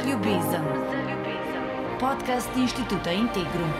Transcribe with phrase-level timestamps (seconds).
[0.00, 0.64] za ljubezen.
[2.00, 3.70] Podcast inštituta Integrum.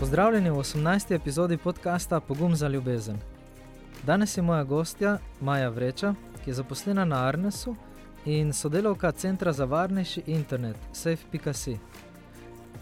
[0.00, 1.14] Pozdravljeni v 18.
[1.14, 3.16] epizodi podcasta Pogum za ljubezen.
[4.06, 7.76] Danes je moja gostja Maja Vreča, ki je zaposlena na Arnesu
[8.24, 11.78] in sodelavka Centra za varnejši internet Safe.si.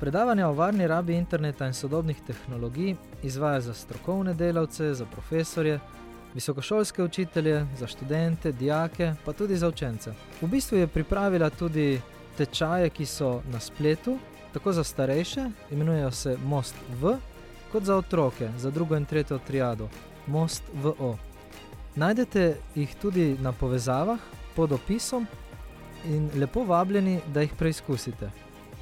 [0.01, 5.81] Predavanja o varni rabi interneta in sodobnih tehnologij izvaja za strokovne delavce, za profesorje,
[6.39, 10.13] visokošolske učitelje, za študente, dijake, pa tudi za učence.
[10.43, 12.01] V bistvu je pripravila tudi
[12.37, 14.19] tečaje, ki so na spletu,
[14.53, 17.17] tako za starejše, imenujejo se Most V,
[17.73, 19.89] kot za otroke, za drugo in tretjo triado,
[20.27, 21.17] Most VO.
[21.97, 24.19] Najdete jih tudi na povezavah
[24.57, 25.27] pod opisom
[26.07, 28.31] in lepo vabljeni, da jih preizkusite.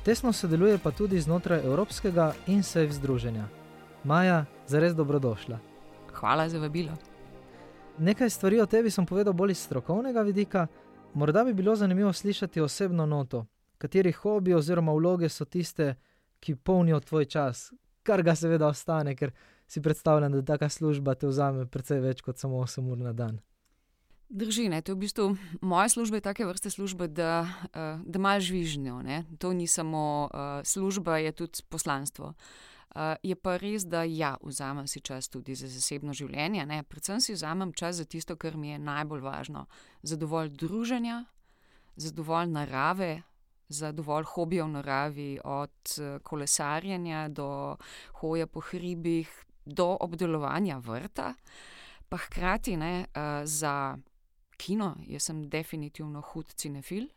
[0.05, 3.49] Tesno sodeluje pa tudi znotraj Evropskega in SEF združenja.
[4.05, 5.59] Maja, zares dobrodošla.
[6.13, 6.93] Hvala za vabilo.
[7.99, 10.67] Nekaj stvari o tebi sem povedal bolj iz strokovnega vidika,
[11.15, 13.47] morda bi bilo zanimivo slišati osebno noto,
[13.79, 15.95] kateri hobi oziroma vloge so tiste,
[16.41, 17.73] ki polnijo tvoj čas,
[18.03, 19.33] kar ga seveda ostane, ker
[19.67, 23.41] si predstavljam, da taka služba te vzame precej več kot samo 8 ur na dan.
[24.29, 25.31] Drži, ne, to je v bistvu
[25.63, 29.01] moja služba, take vrste služba, da, uh, da malo žvižnjo.
[29.03, 29.25] Ne.
[29.39, 32.27] To ni samo uh, služba, je tudi poslanstvo.
[32.27, 32.76] Uh,
[33.23, 36.67] je pa res, da ja, vzamem si čas tudi za zasebno življenje.
[36.67, 36.83] Ne.
[36.83, 39.67] Predvsem si vzamem čas za tisto, kar mi je najbolj važno.
[40.03, 41.25] Za dovolj druženja,
[41.97, 43.23] za dovolj narave,
[43.69, 47.77] za dovolj hobijev v naravi, od kolesarjenja do
[48.21, 49.31] hoje po hribih,
[49.67, 51.35] do obdelovanja vrta,
[52.09, 53.99] pa hkrati ne, uh, za
[54.57, 57.09] kino, jaz sem definitivno hud cinefil.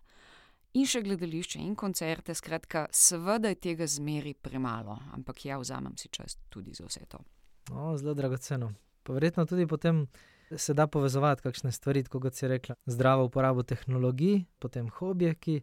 [0.78, 6.11] In še gledališče in koncerte, skratka, seveda je tega zmeri premalo, ampak ja, vzamem si
[6.14, 7.23] čas tudi za vse to.
[7.73, 8.70] O, zelo dragoceno.
[9.03, 10.05] Pa verjetno tudi potem
[10.58, 15.61] se da povezovati kakšne stvari, kot si rekla, zdravo uporabo tehnologij, potem hobije, ki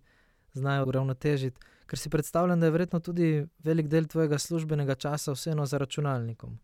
[0.58, 1.60] znajo uravnotežiti.
[1.86, 6.58] Ker si predstavljam, da je verjetno tudi velik del tvojega službenega časa vseeno za računalnikom.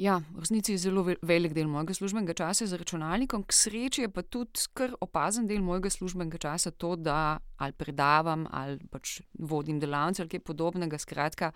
[0.00, 4.08] Ja, v resnici je zelo velik del mojega službenega časa za računalnikom, k sreči je
[4.08, 9.76] pa tudi kar opazen del mojega službenega časa to, da ali predavam ali pač vodim
[9.80, 10.96] delavnice ali kaj podobnega.
[10.96, 11.50] Skratka,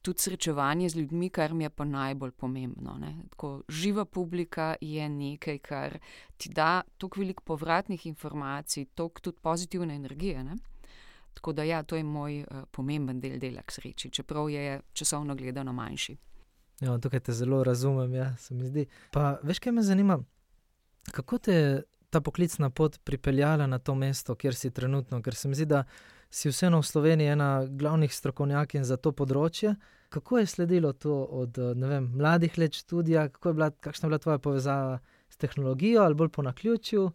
[0.00, 2.96] tudi srečevanje z ljudmi, kar mi je pa najbolj pomembno.
[3.30, 5.98] Tako, živa publika je nekaj, kar
[6.36, 10.44] ti da toliko veliko povratnih informacij, toliko tudi pozitivne energije.
[10.44, 10.56] Ne?
[11.34, 15.34] Tako da, ja, to je moj uh, pomemben del dela, k sreči, čeprav je časovno
[15.36, 16.16] gledano manjši.
[16.80, 18.86] Ja, tukaj te zelo razumem, ja, se mi zdi.
[19.10, 20.18] Pa veš, kaj me zanima,
[21.12, 25.48] kako te je ta poklicna pot pripeljala na to mesto, kjer si trenutno, ker se
[25.48, 25.84] mi zdi, da
[26.30, 29.74] si vseeno v Sloveniji ena glavnih strokovnjakin za to področje.
[30.08, 34.18] Kako je sledilo to od vem, mladih let študija, kako je bila, kakšna je bila
[34.18, 34.98] tvoja povezava
[35.28, 37.06] s tehnologijo ali bolj po naključju?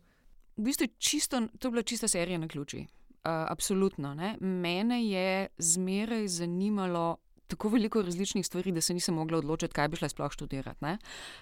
[0.57, 2.85] V bistvu čisto, to je bila čista serija na ključi.
[3.21, 4.13] Uh, absolutno.
[4.13, 4.35] Ne?
[4.41, 7.17] Mene je zmeraj zanimalo
[7.51, 10.83] tako veliko različnih stvari, da se nisem mogla odločiti, kaj bi šla sploh študirati.
[10.85, 10.97] Ne?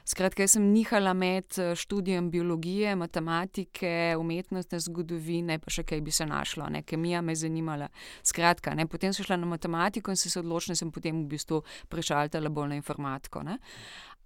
[0.06, 6.14] Skratka, jaz sem nihala med eh, študijem biologije, matematike, umetnostne zgodovine, pa še kaj bi
[6.16, 6.84] se našlo, ne?
[6.84, 7.90] kemija me je zanimala.
[8.26, 8.88] Skratka, ne?
[8.90, 12.80] potem sem šla na matematiko in se odločila, sem potem v bistvu prešaltala bolj na
[12.82, 13.44] informatiko.
[13.46, 13.60] Ne?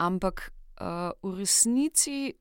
[0.03, 0.47] Ampak
[0.79, 2.33] uh, v resnici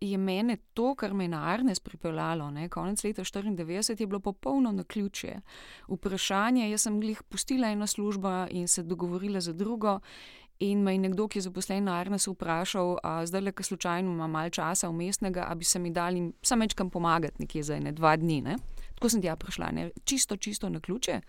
[0.00, 4.20] je mene to, kar me je na Arnes pripeljalo, ne, konec leta 1994, je bilo
[4.20, 5.40] popolno na ključje.
[5.88, 10.00] Vprašanje, jaz sem jih pustila eno službo in se dogovorila za drugo.
[10.58, 14.12] In me je nekdo, ki je zaposlen na Arnesu, vprašal, da zdaj le, ker slučajno
[14.12, 17.92] ima malo časa umestnega, da bi se mi dali samo večkam pomagati, nekje za ene
[17.92, 18.40] dva dni.
[18.40, 18.56] Ne?
[18.94, 19.90] Tako sem tja prišla, ne?
[20.04, 21.20] čisto, čisto na ključe.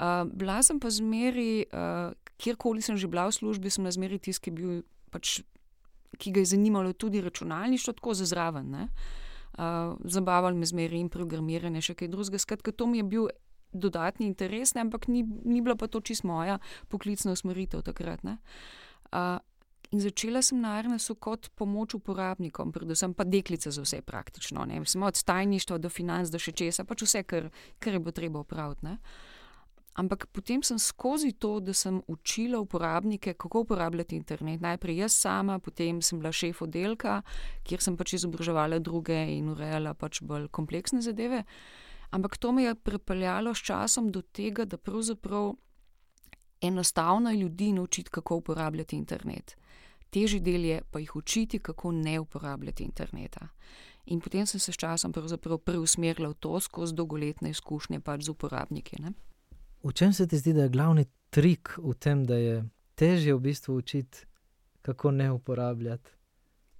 [0.00, 4.18] Uh, bila sem pa zmeri, uh, kjerkoli sem že bila v službi, sem na zmeri
[4.18, 5.40] tisti, ki je bil pač
[6.18, 8.74] ki ga je zanimalo tudi računalništvo, tako za zraven.
[8.74, 8.88] Uh,
[10.04, 12.38] Zabavali me zmeri in programiranje, še kaj drugega.
[12.38, 13.28] Skratka, to mi je bil
[13.72, 14.80] dodatni interes, ne?
[14.80, 16.58] ampak ni, ni bila pa to čist moja
[16.88, 18.24] poklicna usmeritev takrat.
[18.24, 19.38] Uh,
[19.90, 24.66] in začela sem na Arnesu kot pomoč uporabnikom, predvsem pa deklice za vse praktično.
[24.84, 28.40] Samo od tajništva do financ, do še česa, pač vse, kar, kar je bilo treba
[28.40, 28.96] upraviti.
[29.94, 34.60] Ampak potem sem skozi to, da sem učila uporabnike, kako uporabljati internet.
[34.60, 37.22] Najprej jaz sama, potem sem bila šef oddelka,
[37.66, 41.42] kjer sem pač izobraževala druge in urejala pač bolj kompleksne zadeve.
[42.10, 45.54] Ampak to me je pripeljalo s časom do tega, da pravzaprav
[46.60, 49.56] enostavno je ljudi naučiti, kako uporabljati internet.
[50.10, 53.48] Težji del je pa jih učiti, kako ne uporabljati interneta.
[54.06, 55.12] In potem sem se s časom
[55.64, 59.02] preusmerila v to skozi dolgoletne izkušnje pač z uporabniki.
[59.02, 59.12] Ne?
[59.82, 63.40] V čem se ti zdi, da je glavni trik v tem, da je težje v
[63.40, 64.26] bistvu učiti,
[64.82, 66.20] kako ne uporabljati?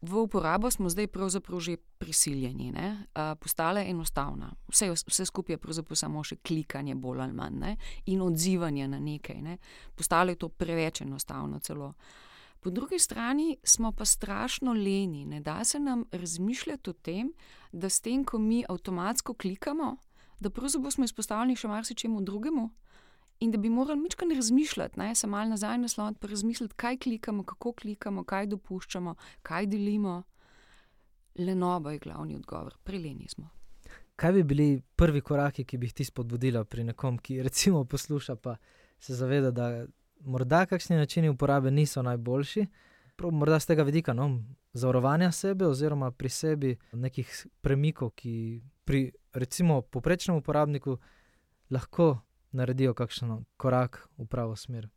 [0.01, 4.55] v uporabo smo zdaj pravzaprav že prisiljeni, uh, postala je enostavna.
[4.69, 7.77] Vse, vse skupaj je pravzaprav samo še klikanje, bolj ali manj, ne?
[8.07, 9.43] in odzivanje na nekaj.
[9.43, 9.59] Ne?
[9.95, 11.95] Postalo je to preveč enostavno celo.
[12.61, 17.33] Po drugi strani smo pa strašno leni, ne da se nam razmišljati o tem,
[17.73, 19.97] da s tem, ko mi avtomatsko klikamo,
[20.41, 22.71] da pravzaprav smo izpostavljeni še marsičemu drugemu.
[23.41, 27.45] In da bi morali ne razmišljati, ne, se malo nazaj nasloviti, pa razmisliti, kaj klikamo,
[27.45, 30.23] kako klikamo, kaj dopuščamo, kaj delimo.
[31.39, 33.49] Lenoba je glavni odgovor, preleni smo.
[34.17, 38.37] Kaj bi bili prvi koraki, ki bi jih ti spodbudila pri nekom, ki recimo posluša,
[38.37, 38.57] pa
[38.99, 39.87] se zaveda, da
[40.21, 42.67] morda kakšni načini uporabe niso najboljši,
[43.17, 49.13] prav morda z tega vidika no, zavarovanja sebe oziroma pri sebi nekih premikov, ki pri
[49.33, 50.99] recimo poprečnem uporabniku
[51.71, 52.19] lahko
[52.53, 54.89] naredijo kakšen korak v pravo smer.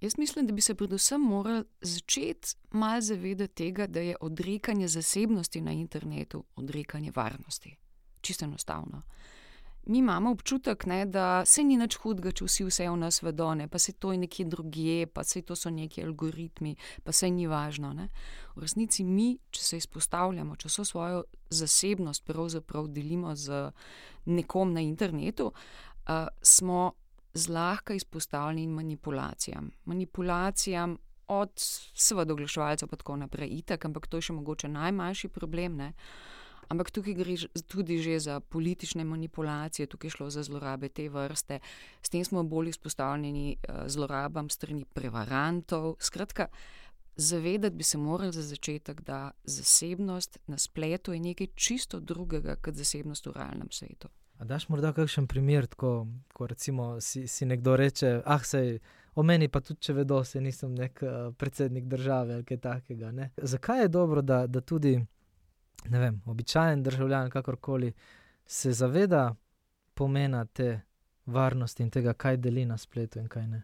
[0.00, 5.60] Jaz mislim, da bi se predvsem morali začeti malo zavedati tega, da je odrekanje zasebnosti
[5.60, 7.76] na internetu odrekanje varnosti.
[8.20, 9.02] Čisto enostavno.
[9.86, 13.50] Mi imamo občutek, ne, da se ni nič hudega, če vsi vse v nas vedo,
[13.54, 17.30] ne, pa se to je nekje drugje, pa se to so neki algoritmi, pa se
[17.30, 17.92] ni važno.
[17.92, 18.08] Ne.
[18.56, 23.70] V resnici mi, če se izpostavljamo, če so svojo zasebnost pravzaprav delimo z
[24.24, 25.93] nekom na internetu, uh,
[26.42, 26.92] smo
[27.34, 29.70] zlahka izpostavljeni manipulacijam.
[29.84, 31.50] Manipulacijam od
[31.94, 35.76] seveda oglaševalcev, pa tako naprej, itak, ampak to je še mogoče najmanjši problem.
[35.76, 35.92] Ne?
[36.68, 37.36] Ampak tukaj gre
[37.68, 41.60] tudi že za politične manipulacije, tukaj je šlo za zlorabe te vrste,
[42.02, 43.56] s tem smo bolj izpostavljeni
[43.86, 45.96] zlorabam strani prevarantov.
[46.00, 46.48] Skratka,
[47.16, 52.74] zavedati bi se morali za začetek, da zasebnost na spletu je nekaj čisto drugega kot
[52.74, 54.08] zasebnost v realnem svetu.
[54.38, 58.78] A daš morda kakšen primer, ko, ko recimo si, si nekdo reče, ah, sej,
[59.14, 63.12] o meni pa tudi, če vedo, se nisem nek uh, predsednik države ali kaj takega.
[63.12, 63.30] Ne?
[63.36, 64.96] Zakaj je dobro, da, da tudi,
[65.90, 67.92] vem, običajen državljan, kakorkoli,
[68.46, 69.34] se zaveda
[69.94, 70.80] pomena te
[71.26, 73.62] varnosti in tega, kaj deli na spletu in kaj ne?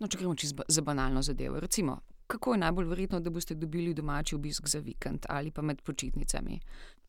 [0.00, 1.60] No, če gremo čisto za banalno zadevo.
[1.60, 5.82] Recimo, kako je najbolj verjetno, da boste dobili domači obisk za vikend ali pa med
[5.82, 6.60] počitnicami?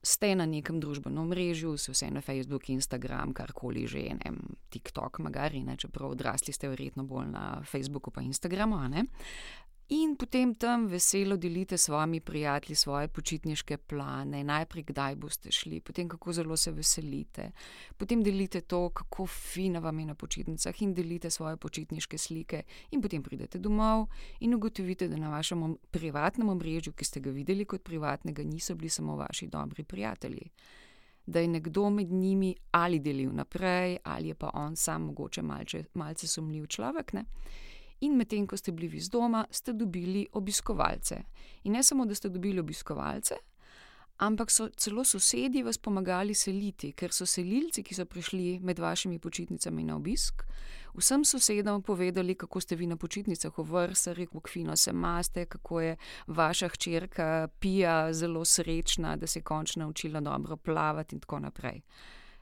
[0.06, 4.32] Ste na nekem družbenem mrežu, se vse na Facebook, Instagram, karkoli že, ne,
[4.70, 8.78] TikTok, magari, ne, čeprav odrasli ste verjetno bolj na Facebooku in Instagramu.
[9.90, 15.80] In potem tam veselo delite s svojimi prijatelji svoje počitniške plane, najprej kdaj boste šli,
[15.80, 17.52] potem kako zelo se veselite,
[17.98, 23.02] potem delite to, kako fina vam je na počitnicah in delite svoje počitniške slike, in
[23.02, 24.08] potem pridete domov
[24.40, 28.90] in ugotovite, da na vašem privatnem omrežju, ki ste ga videli kot privatnega, niso bili
[28.90, 30.50] samo vaši dobri prijatelji.
[31.26, 35.84] Da je nekdo med njimi ali delil naprej, ali je pa on sam mogoče malce,
[35.94, 37.14] malce sumljiv človek.
[37.14, 37.26] Ne?
[38.02, 41.24] In medtem ko ste bili vi z doma, ste dobili obiskovalce.
[41.64, 43.36] In ne samo, da ste dobili obiskovalce,
[44.18, 49.20] ampak so celo sosedi vas pomagali seliti, ker so selilci, ki so prišli med vašimi
[49.20, 50.44] počitnicami na obisk,
[50.96, 55.82] vsem sosedom povedali, kako ste vi na počitnicah v vrsari, kako fino se maste, kako
[55.82, 55.98] je
[56.28, 61.82] vaša hčerka Pija zelo srečna, da se je končno naučila dobro plavati in tako naprej.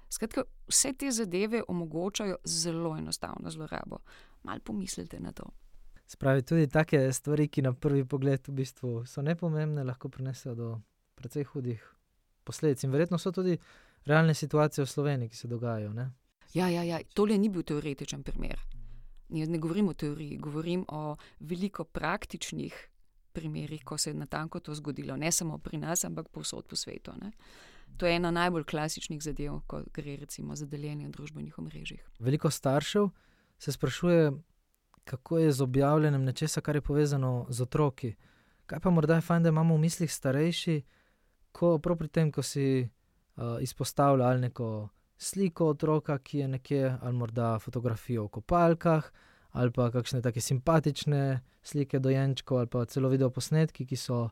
[0.10, 3.98] Skratka, vse te zadeve omogočajo zelo enostavno zlorabo
[4.44, 5.50] malo pomislite na to.
[6.08, 10.70] Spravi tudi take stvari, ki na prvi pogled v bistvu so nepomembne, lahko prinesejo do
[11.16, 11.82] precej hudih
[12.44, 12.84] posledic.
[12.84, 13.58] In verjetno so tudi
[14.06, 15.94] realne situacije v Sloveniji, ki se dogajajo.
[15.94, 16.12] Ne?
[16.54, 17.00] Ja, ja, ja.
[17.14, 18.60] tole ni bil teoretičen primer.
[19.34, 22.90] Jaz ne govorim o teoriji, govorim o veliko praktičnih
[23.34, 26.76] primerih, ko se je na tanko to zgodilo, ne samo pri nas, ampak povsod po
[26.76, 27.12] svetu.
[27.22, 27.32] Ne?
[27.98, 32.04] To je ena najbolj klasičnih zadev, ko gre recimo za deljenje v družbenih omrežjih.
[32.20, 33.10] Veliko staršev
[33.64, 34.32] se sprašuje,
[35.04, 38.16] kako je z objavljanjem nečesa, kar je povezano z otroki.
[38.66, 40.82] Kaj pa morda je fajn, da imamo v mislih starejši,
[41.52, 46.98] ko prav pri tem, ko si uh, izpostavlja ali neko sliko otroka, ki je nekje,
[47.02, 49.12] ali morda fotografijo v kopalkah,
[49.52, 54.28] ali pa kakšne take simpatične slike dojenčkov, ali pa celo video posnetki, ki so.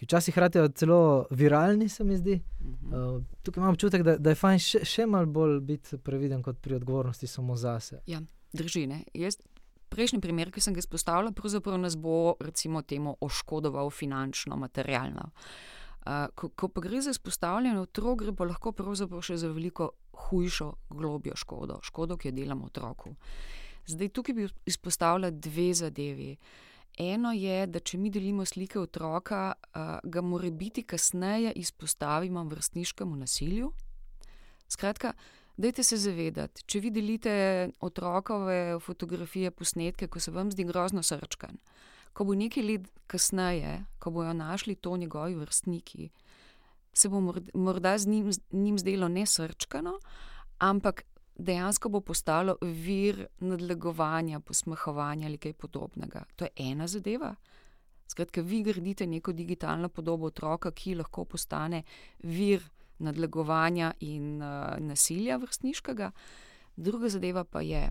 [0.00, 2.38] Ki včasih hkrati celo viralni, se mi zdi.
[2.60, 6.56] Uh, tukaj imam občutek, da, da je fajn še, še malo bolj biti previden kot
[6.64, 7.98] pri odgovornosti samo zase.
[8.08, 8.22] Ja,
[8.56, 8.86] drži.
[9.12, 9.36] Jaz,
[9.92, 15.26] prejšnji primer, ki sem ga izpostavila, pravzaprav nas bo recimo temu oškodoval finančno, materialno.
[16.00, 19.90] Uh, ko, ko pa gre za izpostavljanje otrok, gre pa lahko pravzaprav še za veliko
[20.30, 23.12] hujšo, globjo škodo, škodo, ki jo delamo otroku.
[23.84, 26.32] Zdaj tukaj bi izpostavila dve zadevi.
[26.40, 26.69] Uh,
[27.00, 29.54] Eno je, da če mi delimo slike otroka,
[30.04, 33.70] ga mora biti kasneje izpostavimo vrstniškemu nasilju.
[34.68, 35.14] Skratka,
[35.56, 37.32] dajte se zavedati, če vi delite
[37.80, 41.56] otrokove fotografije, posnetke, ko se vam zdi grozno srčkan,
[42.12, 46.10] ko bo nekaj let kasneje, ko bojo našli to njegovi vrstniki,
[46.92, 47.22] se bo
[47.54, 49.96] morda z njim, njim zdelo ne srčkano,
[50.58, 51.06] ampak
[51.40, 56.24] dejansko bo postalo vir nadlegovanja, posmehovanja ali kaj podobnega.
[56.36, 57.34] To je ena zadeva.
[58.10, 61.82] Skratka, vi gradite neko digitalno podobo otroka, ki lahko postane
[62.22, 62.64] vir
[62.98, 66.10] nadlegovanja in uh, nasilja vrstniškega.
[66.76, 67.84] Druga zadeva pa je,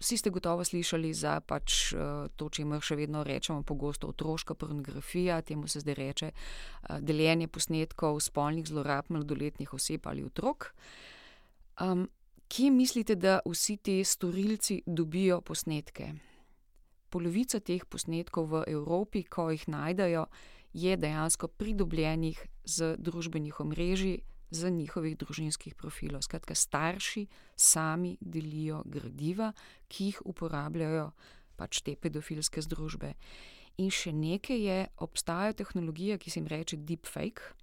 [0.00, 4.54] vsi ste gotovo slišali za pač, uh, to, če imamo še vedno rečemo pogosto otroška
[4.58, 10.72] pornografija, temu se zdaj reče uh, deljenje posnetkov spolnih zlorab mladoletnih oseb ali otrok.
[11.80, 12.08] Um,
[12.48, 16.12] kje mislite, da vsi ti storilci dobijo posnetke?
[17.08, 20.26] Polovica teh posnetkov v Evropi, ko jih najdejo,
[20.72, 26.22] je dejansko pridobljenih z družbenih omrežij, z njihovih družinskih profilov.
[26.22, 27.26] Skratka, starši
[27.56, 29.52] sami delijo gradiva,
[29.88, 31.10] ki jih uporabljajo
[31.56, 33.14] pač te pedofilske združbe.
[33.78, 37.54] In še nekaj je, obstajajo tehnologije, ki se jim reče deepfake.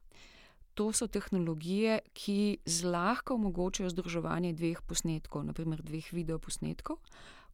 [0.76, 7.00] To so tehnologije, ki zlahka omogočajo združevanje dveh posnetkov, naprimer dveh videoposnetkov.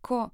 [0.02, 0.30] Ko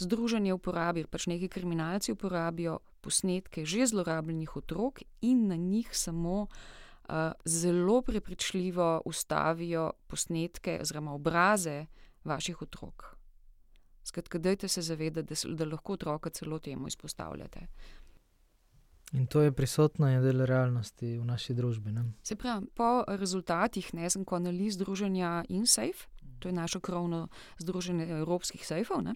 [0.00, 7.32] združenje uporabi, pač neki kriminalci uporabijo posnetke že zlorabljenih otrok in na njih samo uh,
[7.44, 11.86] zelo prepričljivo ustavijo posnetke oziroma obraze
[12.24, 13.16] vaših otrok.
[14.04, 17.66] Skratka, dajte se zavedati, da, da lahko otroka celo temu izpostavljate.
[19.12, 21.92] In to je prisotno in del realnosti v naši družbi.
[21.92, 22.04] Ne?
[22.24, 26.08] Se pravi, po rezultatih nesenko analiz združenja InSafe,
[26.40, 27.28] to je naše krovno
[27.58, 29.14] združenje evropskih sejfov, ne,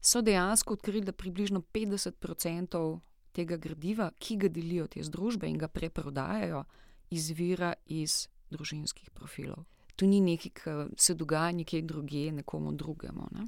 [0.00, 3.00] so dejansko odkrili, da približno 50%
[3.32, 6.64] tega gradiva, ki ga delijo te združbe in ga preprodajajo,
[7.10, 9.64] izvira iz družinskih profilov.
[9.96, 13.28] To ni nekaj, kar se dogaja nekje drugje, nekomu drugemu.
[13.32, 13.44] Ne.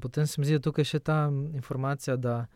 [0.00, 1.16] Potem se mi zdi, da tukaj še ta
[1.54, 2.46] informacija, da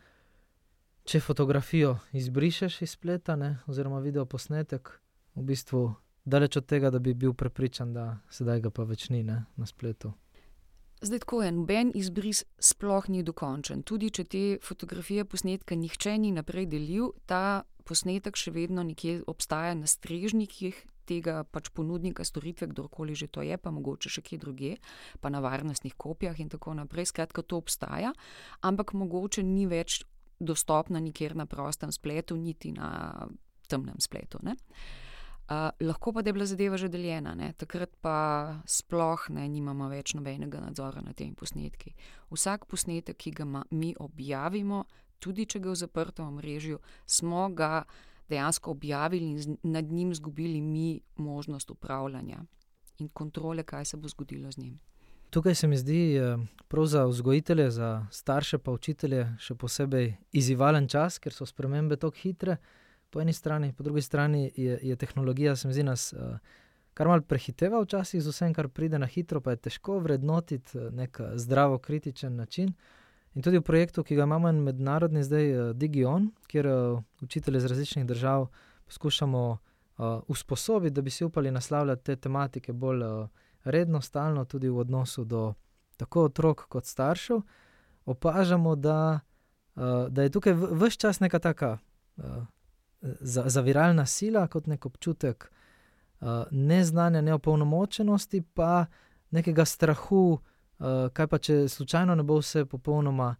[1.07, 4.91] če fotografijo izbrišeš iz spleta, ne, oziroma video posnetek,
[5.39, 5.81] v bistvu
[6.27, 9.67] daleč od tega, da bi bil prepričan, da sedaj ga pa več ni ne, na
[9.69, 10.11] spletu.
[11.01, 13.85] Zdaj, tako je, noben izbris sploh ni dokončen.
[13.85, 19.77] Tudi če te fotografije posnetka nihče ni naprej delil, ta posnetek še vedno nekje obstaja
[19.77, 24.73] na strežnikih tega pač ponudnika storitve, kdorkoli že to je, pa mogoče še kje druge,
[25.23, 27.13] pa na varnostnih kopijah in tako naprej.
[27.13, 28.11] Skratka, to obstaja,
[28.59, 30.01] ampak mogoče ni več
[30.39, 33.11] dostopna nikjer na prostem spletu, niti na
[33.67, 34.39] temnem spletu.
[34.43, 34.53] Uh,
[35.79, 37.53] lahko pa da je bila zadeva že deljena, ne?
[37.53, 41.93] takrat pa sploh ne imamo več nobenega nadzora nad temi posnetki.
[42.31, 44.83] Vsak posnetek, ki ga ma, mi objavimo,
[45.19, 47.85] tudi če ga v zaprtem mrežju, smo ga
[48.29, 52.43] dejansko objavili in nad njim izgubili mi možnost upravljanja
[52.99, 54.79] in kontrole, kaj se bo zgodilo z njim.
[55.29, 60.87] Tukaj se mi zdi, eh, prav za vzgojitelje, za starše, pa učitelje, še posebej izzivalen
[60.87, 62.57] čas, ker so spremembe tako hitre.
[63.09, 66.37] Po eni strani, po drugi strani je, je tehnologija, se mi zdi, nas uh,
[66.93, 70.91] kar mal prehiteva včasih z vsem, kar pride na hitro, pa je težko vrednotiti uh,
[70.91, 72.73] nek zdravo, kritičen način.
[73.35, 76.67] In tudi v projektu, ki ga imamo mednarodni, zdaj Digion, kjer
[77.21, 78.47] učitelje iz različnih držav
[78.85, 83.03] poskušamo uh, usposobiti, da bi si upali naslavljati te tematike bolj.
[83.03, 83.27] Uh,
[83.71, 85.53] redno, stalno, tudi v odnosu do
[85.97, 87.41] tako otrok kot staršev,
[88.05, 89.19] opažamo, da,
[89.75, 91.77] uh, da je tukaj vse čas neka taka
[92.17, 92.23] uh,
[93.21, 95.51] zaviralna sila, kot nek občutek
[96.19, 98.85] uh, neznanja, neopolnomočenosti, pa
[99.31, 100.39] nekega strahu,
[100.79, 103.35] uh, kaj pa če slučajno ne bo vse popolnoma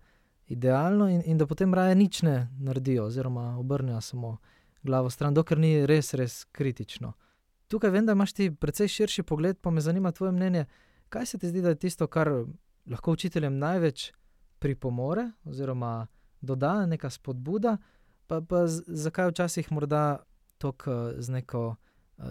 [0.47, 4.37] idealno, in, in da potem raje nič ne naredijo, oziroma obrnejo samo
[4.83, 7.13] glavo stran, dokler ni res, res kritično
[7.67, 10.65] tukaj vem, da imaš ti precej širši pogled, pa me zanima tvoje mnenje.
[11.09, 12.31] Kaj se ti zdi, da je tisto, kar
[12.85, 14.11] lahko učiteljem največ
[14.59, 16.07] pripomore, oziroma
[16.41, 17.77] doda neka spodbuda,
[18.27, 20.17] pa, pa zakaj včasih morda
[20.57, 21.75] tako z neko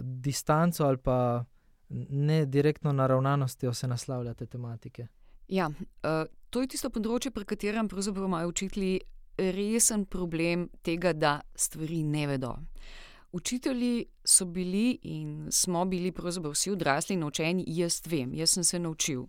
[0.03, 1.45] distanco ali pa
[1.89, 5.07] ne direktno naravnanostjo se naslavljate tematike?
[5.49, 8.99] Ja, uh, to je tisto področje, pri katerem pravzaprav imajo učitelji
[9.39, 12.51] resen problem tega, da stvari ne vedo.
[12.51, 18.65] Uh, Učitelji so bili in smo bili pravzaprav vsi odrasli naučeni, jaz vem, jaz sem
[18.65, 19.27] se naučil.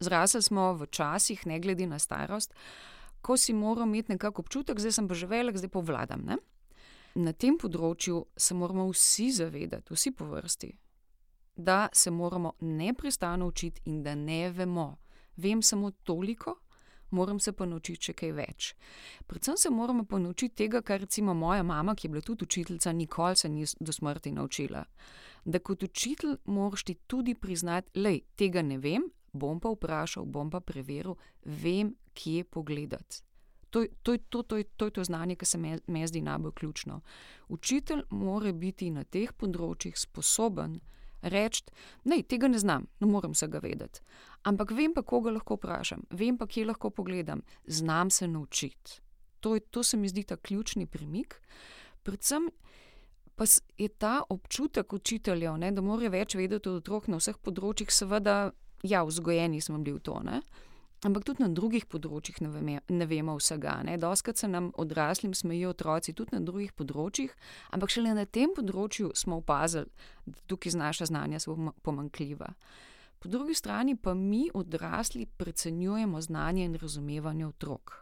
[0.00, 2.54] Zrasli smo v časih, ne glede na starost,
[3.22, 6.24] ko si moral imeti nekako občutek, zdaj sem pa že velik, zdaj pa vladam.
[6.26, 6.36] Ne?
[7.14, 10.72] Na tem področju se moramo vsi zavedati, vsi po vrsti,
[11.56, 14.98] da se moramo neprestano učiti in da ne vemo.
[15.36, 16.56] Vem samo toliko,
[17.12, 18.68] moram se pa naučiti še kaj več.
[19.26, 22.92] Predvsem se moramo pa naučiti tega, kar recimo moja mama, ki je bila tudi učiteljica,
[22.92, 24.84] nikoli se ni do smrti naučila.
[25.44, 30.50] Da kot učitelj moraš ti tudi priznati, da tega ne vem, bom pa vprašal, bom
[30.50, 33.22] pa preveril, vem, kje pogledati.
[33.72, 37.00] To, to, to, to, to je to znanje, ki se mi zdi najbolj ključno.
[37.48, 40.76] Učitelj mora biti na teh področjih sposoben
[41.22, 41.64] reči:
[42.04, 44.00] Ne, tega ne znam, ne morem se ga vedeti.
[44.42, 49.00] Ampak vem pa, koga lahko vprašam, vem pa, kje lahko pogledam, znam se naučiti.
[49.40, 51.40] To, to se mi zdi ta ključni premik.
[52.02, 52.50] Predvsem
[53.36, 53.44] pa
[53.78, 58.52] je ta občutek učiteljev, ne, da morajo več vedeti od otrok na vseh področjih, seveda,
[58.82, 60.20] ja, vzgojeni smo bili v to.
[60.26, 60.42] Ne.
[61.02, 63.80] Ampak tudi na drugih področjih ne, veme, ne vemo vsega.
[63.98, 67.34] Doskrat se nam odraslim smejijo otroci tudi na drugih področjih,
[67.74, 69.90] ampak šele na tem področju smo opazili,
[70.26, 72.52] da tukaj naša znanja so pomankljiva.
[73.18, 78.01] Po drugi strani pa mi odrasli precenjujemo znanje in razumevanje otrok.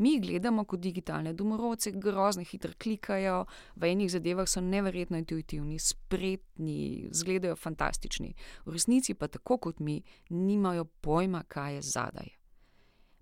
[0.00, 3.44] Mi jih gledamo kot digitalne domorodce, grozno hitro klikajo,
[3.76, 6.76] v enih zadevah so neverjetno intuitivni, spretni,
[7.10, 8.32] izgledajo fantastični.
[8.64, 12.32] V resnici pa tako kot mi, nimajo pojma, kaj je zadaj.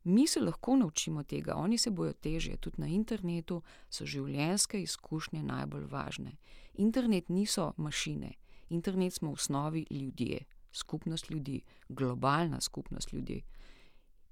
[0.05, 5.43] Mi se lahko naučimo tega, oni se bojo težje, tudi na internetu so življenjske izkušnje
[5.43, 6.37] najbolj važne.
[6.75, 8.33] Internet niso mašine,
[8.69, 13.43] internet smo v osnovi ljudje, skupnost ljudi, globalna skupnost ljudi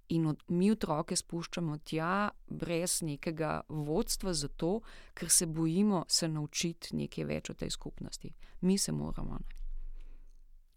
[0.08, 4.80] in od, mi otroke spuščamo tja brez nekega vodstva, zato
[5.14, 8.32] ker se bojimo se naučiti nekaj več o tej skupnosti.
[8.60, 9.38] Mi se moramo.
[9.40, 9.56] Ne.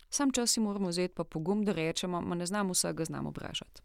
[0.09, 3.81] Sam čas si moramo vzeti pa pogum, da rečemo, da ne znamo vsega, znamo vprašati.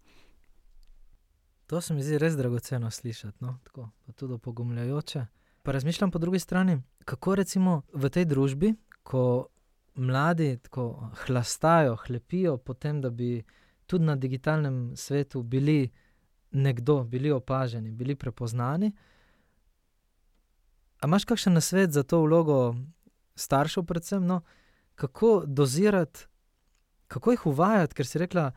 [1.66, 3.58] To se mi zdi res dragoceno slišati, no?
[3.64, 5.26] tako pa tudi pogumljajoče.
[5.62, 9.48] Pa razmišljam po drugi strani, kako recimo v tej družbi, ko
[9.94, 13.44] mladi tako hlastajo, hlepijo po tem, da bi
[13.87, 15.91] tudi na digitalnem svetu bili
[16.50, 18.93] nekdo, bili opaženi, bili prepoznani.
[21.00, 22.75] A imaš kakšen nasvet za to vlogo
[23.35, 24.41] staršev, predvsem, no,
[24.95, 26.26] kako dozirati,
[27.07, 28.53] kako jih uvajati, ker si rekla,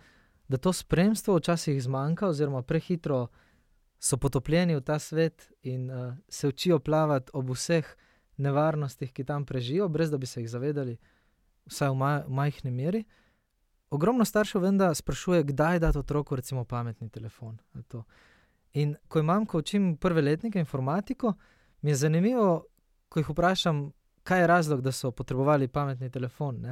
[0.47, 3.27] da to spremstvo včasih zmanjka, oziroma prehitro
[3.99, 7.95] so potopljeni v ta svet in uh, se učijo plavati ob vseh
[8.37, 10.97] nevarnostih, ki tam prežijo, brez da bi se jih zavedali,
[11.65, 13.03] vsaj v, maj, v majhni meri.
[13.89, 17.57] Ogromno staršev vem, da sprašuje, kdaj dati otroku recimo pametni telefon.
[18.73, 21.33] In ko imam, ko učim prve letnike informatiko,
[21.81, 22.65] mi je zanimivo,
[23.09, 23.91] ko jih vprašam,
[24.23, 26.65] kaj je razlog, da so potrebovali pametni telefon.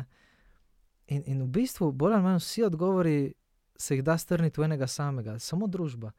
[1.07, 3.33] In, in v bistvu, bolj ali manj vsi odgovori
[3.77, 6.11] se jih da strniti v enega samega, samo družba,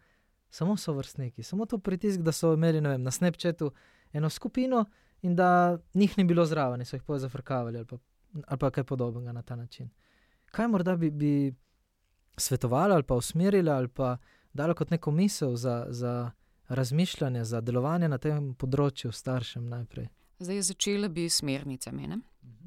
[0.50, 3.70] samo so vrstniki, samo to pritisk, da so imeli vem, na Snapchatu
[4.12, 4.84] eno skupino
[5.22, 7.96] in da njih ni bilo zraven, so jih poje zafrkavali ali pa,
[8.46, 9.90] ali pa kaj podobnega na ta način
[10.56, 11.54] kaj morda bi, bi
[12.36, 14.16] svetovali ali pa usmerili ali pa
[14.52, 16.30] dali kot neko misel za, za
[16.68, 20.08] razmišljanje, za delovanje na tem področju staršem najprej.
[20.38, 22.08] Zdaj, začela bi s smernicami.
[22.08, 22.18] Ne?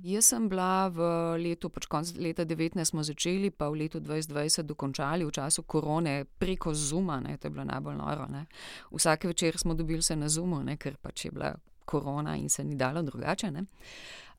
[0.04, 1.06] Jaz sem bila v
[1.44, 6.24] letu, pač konc leta 2019 smo začeli, pa v letu 2020 dokončali v času korone
[6.40, 8.26] preko Zuma, ne, to je bilo najbolj noro.
[8.32, 8.46] Ne.
[8.92, 11.52] Vsake večer smo dobili se na Zumu, ne, ker pač je bila
[11.90, 13.50] korona in se ni dalo drugače.
[13.50, 13.66] Uh,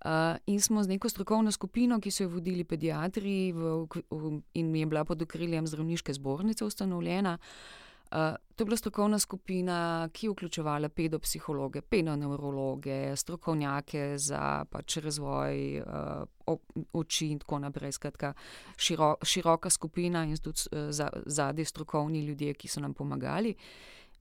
[0.04, 0.10] Uh,
[0.46, 3.72] in smo z neko strokovno skupino, ki so jo vodili pediatri v,
[4.10, 7.34] v, in je bila pod okriljem zdravniške zbornice ustanovljena.
[8.10, 15.82] Uh, to je bila strokovna skupina, ki je vključevala pedopsihologe, pedoneurologe, strokovnjake za pač razvoj
[15.84, 16.56] uh,
[16.92, 17.92] oči in tako naprej.
[17.92, 18.32] Skratka,
[18.76, 20.88] širo, široka skupina in tudi uh,
[21.26, 23.52] zadnji strokovni ljudje, ki so nam pomagali.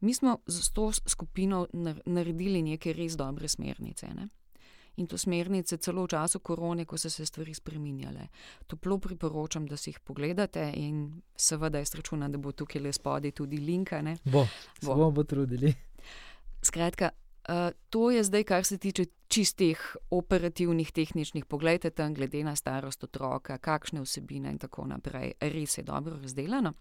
[0.02, 1.68] Mi smo z to skupino
[2.06, 4.14] naredili neke res dobre smernice.
[4.16, 4.30] Ne?
[5.00, 8.28] in to smernice celo v času korone, ko so se stvari spremenjale.
[8.68, 13.32] Toplo priporočam, da si jih pogledate in seveda jaz računam, da bo tukaj le spodaj
[13.32, 13.94] tudi link.
[14.26, 14.46] Bo,
[14.82, 14.96] bo.
[14.96, 15.74] bomo potrudili.
[16.62, 17.10] Skratka.
[17.50, 21.46] Uh, to je zdaj, kar se tiče čistih operativnih, tehničnih.
[21.96, 25.34] Tam, glede na starost otroka, kakšne vsebine in tako naprej.
[25.42, 26.74] Res je dobro razdeljeno.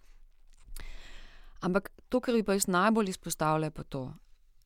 [1.60, 4.02] Ampak to, kar bi pa jaz najbolj izpostavljal, je pa to,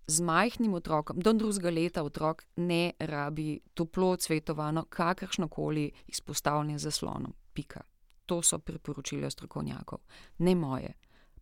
[0.07, 7.33] z majhnim otrokom, do drugega leta otrok ne rabi toplo cvetovano, kakršno koli izpostavljanje zaslonom.
[7.52, 7.81] Pika.
[8.26, 9.98] To so priporočila strokovnjakov,
[10.38, 10.92] ne moje,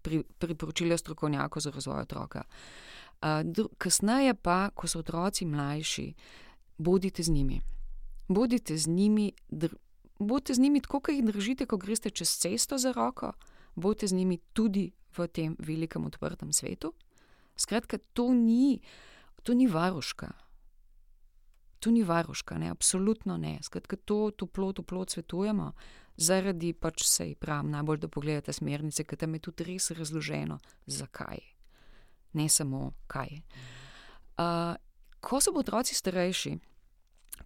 [0.02, 2.42] pri, priporočila strokovnjakov za razvoj otroka.
[3.22, 6.14] Uh, kasneje pa, ko so otroci mlajši,
[6.78, 7.60] bodite z njimi.
[8.28, 9.32] Bodite z njimi,
[10.18, 13.32] bodite z njimi tako, kot jih držite, ko greste čez cesto za roko,
[13.74, 16.92] bodite z njimi tudi v tem velikem odprtem svetu.
[17.56, 18.80] Skratka, to ni,
[19.42, 20.32] to ni varuška.
[21.80, 23.58] To ni varuška, ne, absolutno ne.
[23.62, 25.72] Skratka, to toplo, toplo svetujemo,
[26.16, 30.58] zaradi pač se jih pravim, najbolj da pogledate smernice, ker tam je tudi res razloženo,
[30.86, 31.40] zakaj.
[32.36, 33.40] Ne samo kaj.
[34.40, 34.76] Uh,
[35.20, 36.52] ko so otroci starejši,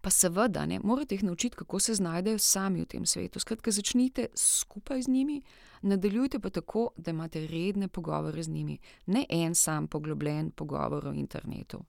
[0.00, 3.40] Pa seveda, ne, morate jih naučiti, kako se znajdejo sami v tem svetu.
[3.40, 5.42] Skratka, začnite skupaj z njimi,
[5.82, 11.12] nadaljujte pa tako, da imate redne pogovore z njimi, ne en sam poglobljen pogovor o
[11.12, 11.80] internetu.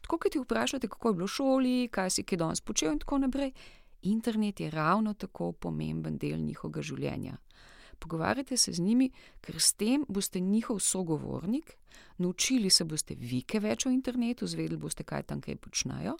[0.00, 2.98] Tako, kot ti vprašate, kako je bilo v šoli, kaj si kaj danes počel in
[2.98, 3.52] tako naprej.
[4.02, 7.36] Internet je ravno tako pomemben del njihovega življenja.
[7.98, 9.10] Pogovarjajte se z njimi,
[9.40, 11.76] ker s tem boste njihov sogovornik,
[12.18, 16.16] naučili se boste vi kaj več o internetu, zvedeli boste, kaj tam kaj počnejo.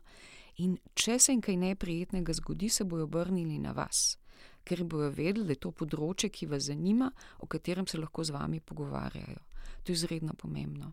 [0.60, 4.18] In če se jim kaj neprijetnega zgodi, se bodo obrnili na vas,
[4.64, 8.34] ker bodo vedeli, da je to področje, ki vas zanima, o katerem se lahko z
[8.34, 9.40] vami pogovarjajo.
[9.84, 10.92] To je izredno pomembno.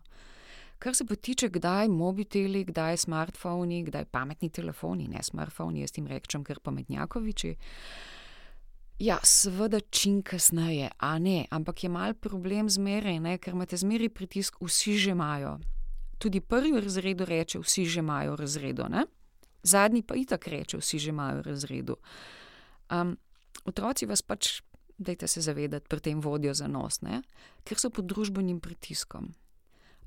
[0.78, 6.06] Kar se pa tiče, kdaj mobiteli, kdaj smartfoni, kdaj pametni telefoni, ne smartfoni, jaz jim
[6.06, 7.54] rečem, ker pametnjakoviči.
[9.02, 14.62] Ja, seveda, čim kasneje, a ne, ampak je mal problem zmeraj, ker imate zmeraj pritisk,
[14.62, 15.58] vsi že imajo.
[16.18, 19.04] Tudi prvi v razredu reče, vsi že imajo v razredu, ne?
[19.62, 21.96] Zadnji pa itak reče, vsi že imajo v razredu.
[22.90, 23.16] Um,
[23.64, 24.62] otroci vas pač,
[24.98, 27.22] dajte se zavedati, pri tem vodijo za nos, ne?
[27.64, 29.34] ker so pod družbenim pritiskom.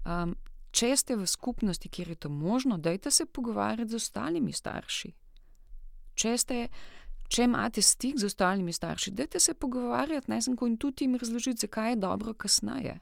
[0.06, 0.36] Um,
[0.72, 5.14] če ste v skupnosti, kjer je to možno, dajte se pogovarjati z ostalimi starši.
[6.16, 6.58] Če, ste,
[7.30, 11.16] če imate stik z ostalimi starši, dajte se pogovarjati, naj sem ko in tudi jim
[11.16, 13.00] razložiti, zakaj je dobro kasneje.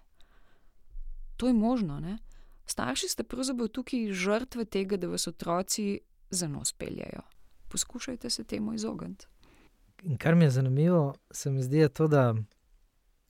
[1.40, 2.00] To je možno.
[2.00, 2.18] Ne?
[2.68, 7.22] Starši ste pravzaprav tukaj žrtve tega, da vas otroci za nos peljajo.
[7.68, 9.28] Poskušajte se temu izogniti.
[10.04, 12.36] In kar mi je zanimivo, se mi zdi, to, da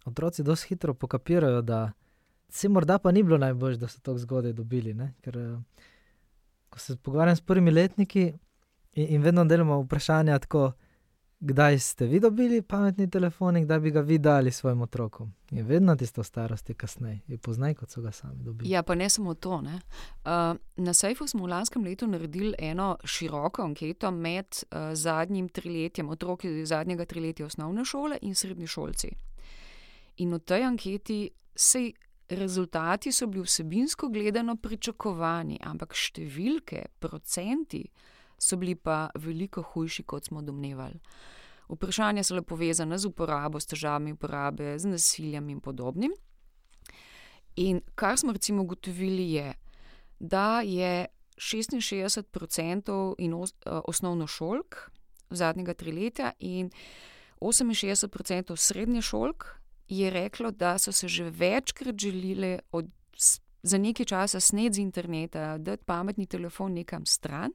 [0.05, 1.91] otroci dosti hitro pokapirajo, da
[2.49, 4.93] se morda pa ni bilo najbolj, da so tako zgodaj dobili.
[4.93, 5.13] Ne?
[5.21, 5.37] Ker
[6.69, 8.33] ko se pogovarjam s prvimi letniki
[8.93, 10.71] in, in vedno delamo vprašanja, tako,
[11.39, 15.33] kdaj ste vi dobili pametni telefon in kdaj bi ga vi dali svojim otrokom.
[15.51, 18.69] Je vedno tisto starosti, kasneje, je poznaj, kot so ga sami dobili.
[18.71, 19.49] Ja, pa ne samo to.
[19.49, 19.71] Uh,
[20.75, 26.65] na Sejfu smo v lanskem letu naredili eno široko anketo med uh, zadnjim triletjem, otroki
[26.65, 29.09] zadnjega triletja osnovne šole in srednji šolci.
[30.17, 31.91] In v tej anketi se
[32.29, 37.85] rezultati so bili vsebinsko gledano pričakovani, ampak številke, procenti
[38.39, 40.99] so bili pa veliko hujši, kot smo domnevali.
[41.69, 46.13] Vprašanja so le povezane z uporabo, s težavami uporabe, z nasiljem in podobnim.
[47.55, 49.53] In kar smo recimo ugotovili, je,
[50.19, 51.05] da je
[51.37, 54.91] 66% in os, osnovnošolk
[55.29, 56.71] zadnjega triletja in
[57.41, 59.45] 68% srednješolk
[59.87, 62.85] je reklo, da so se že večkrat želeli od,
[63.63, 67.51] za nekaj časa sneti z interneta, dati pametni telefon nekam stran,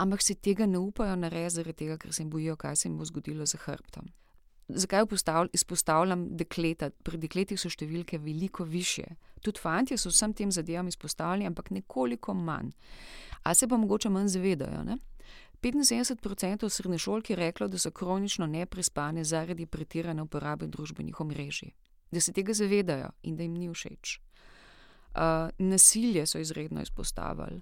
[0.00, 2.96] ampak se tega ne upajo narediti, zaradi tega, ker se jim bojijo, kaj se jim
[2.98, 4.08] bo zgodilo za hrbtom.
[4.68, 5.04] Zakaj
[5.52, 6.90] izpostavljam dekleta?
[7.02, 9.04] Pri dekletih so številke veliko više.
[9.42, 12.70] Tudi fanti so vsem tem zadevam izpostavljeni, ampak nekoliko manj.
[13.42, 14.84] A se pa mogoče manj zavedajo.
[14.84, 14.98] Ne?
[15.62, 21.74] 75% srednješolk je reklo, da so kronično neprespane zaradi pretirane uporabe družbenih omrežij,
[22.10, 24.20] da se tega zavedajo in da jim ni všeč.
[25.10, 27.60] Uh, nasilje so izredno izpostavili.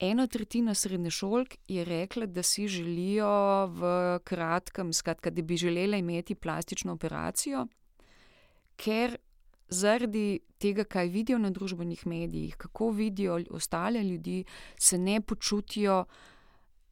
[0.00, 6.34] Ena tretjina srednješolk je rekla, da si želijo v kratkem, skratka, da bi želeli imeti
[6.34, 7.66] plastično operacijo,
[8.76, 9.16] ker
[9.68, 14.44] zaradi tega, kaj vidijo na družbenih medijih, kako vidijo ostale ljudi,
[14.78, 16.04] se ne počutijo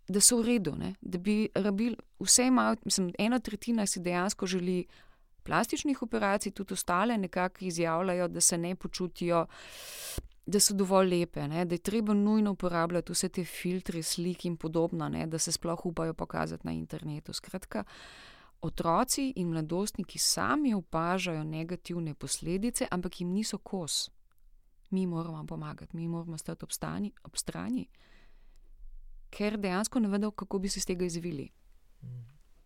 [0.08, 0.94] da so v redu, ne?
[1.00, 4.84] da bi rabili vse malo, mislim, ena tretjina si dejansko želi
[5.42, 9.46] plastičnih operacij, tudi ostale nekako izjavljajo, da se ne počutijo,
[10.46, 11.64] da so dovolj lepe, ne?
[11.64, 15.26] da je treba nujno uporabljati vse te filtre, slike in podobno, ne?
[15.26, 17.32] da se sploh upajo pokazati na internetu.
[17.32, 17.84] Skratka,
[18.60, 24.10] otroci in mladostniki sami opažajo negativne posledice, ampak jim niso kos.
[24.90, 27.88] Mi moramo pomagati, mi moramo stati ob, stani, ob strani
[29.36, 31.48] ker dejansko ne vedo, kako bi se iz tega izvili.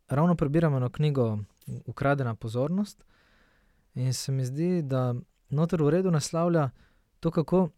[0.08, 1.38] Ravno prebiramo eno knjigo
[1.86, 3.04] Ukradena pozornost
[3.94, 5.14] in se mi zdi, da
[5.48, 6.70] notor v redu naslavlja
[7.20, 7.68] to, kako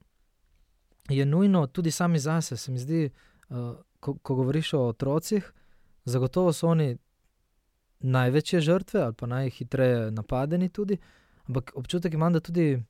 [1.09, 2.57] je nujno tudi sami zase.
[2.57, 3.11] Se mi zdi,
[3.49, 5.53] uh, ko, ko govoriš o otrocih,
[6.05, 6.97] zagotovo so oni
[8.01, 10.99] največje žrtve ali pa najhitreje napadeni tudi,
[11.49, 12.83] ampak občutek imam, da tudi.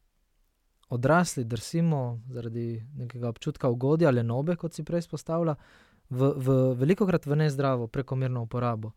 [0.93, 5.55] Odrasli drsimo zaradi nekega občutka ugodja ali nobe, kot si prej izpostavlja,
[6.11, 8.93] v, v veliko krat v nezdravo, prekomerno uporabo.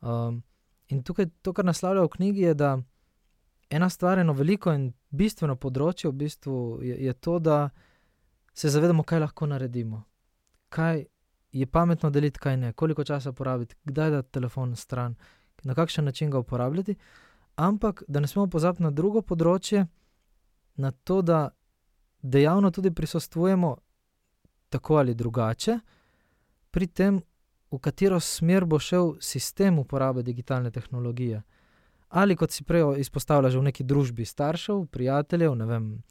[0.00, 0.42] Um,
[0.88, 2.70] in tukaj to, kar naslavlja v knjigi, je, da
[3.70, 7.70] ena stvar, eno veliko in bistveno področje v bistvu je, je to, da
[8.54, 10.02] se zavedamo, kaj lahko naredimo.
[10.68, 11.04] Kaj
[11.52, 15.14] je pametno deliti, kaj ne, koliko časa porabiti, kdaj da telefon stran,
[15.62, 16.96] na kakšen način ga uporabljati.
[17.56, 19.86] Ampak da ne smemo pozabiti na drugo področje,
[20.76, 21.50] na to, da
[22.22, 23.76] dejavno tudi prisostujemo
[24.68, 25.78] tako ali drugače
[26.70, 27.20] pri tem,
[27.70, 31.42] v katero smer bo šel sistem uporabe digitalne tehnologije.
[32.10, 36.02] Ali kot si prej izpostavljal, v neki družbi staršev, prijateljev, vem,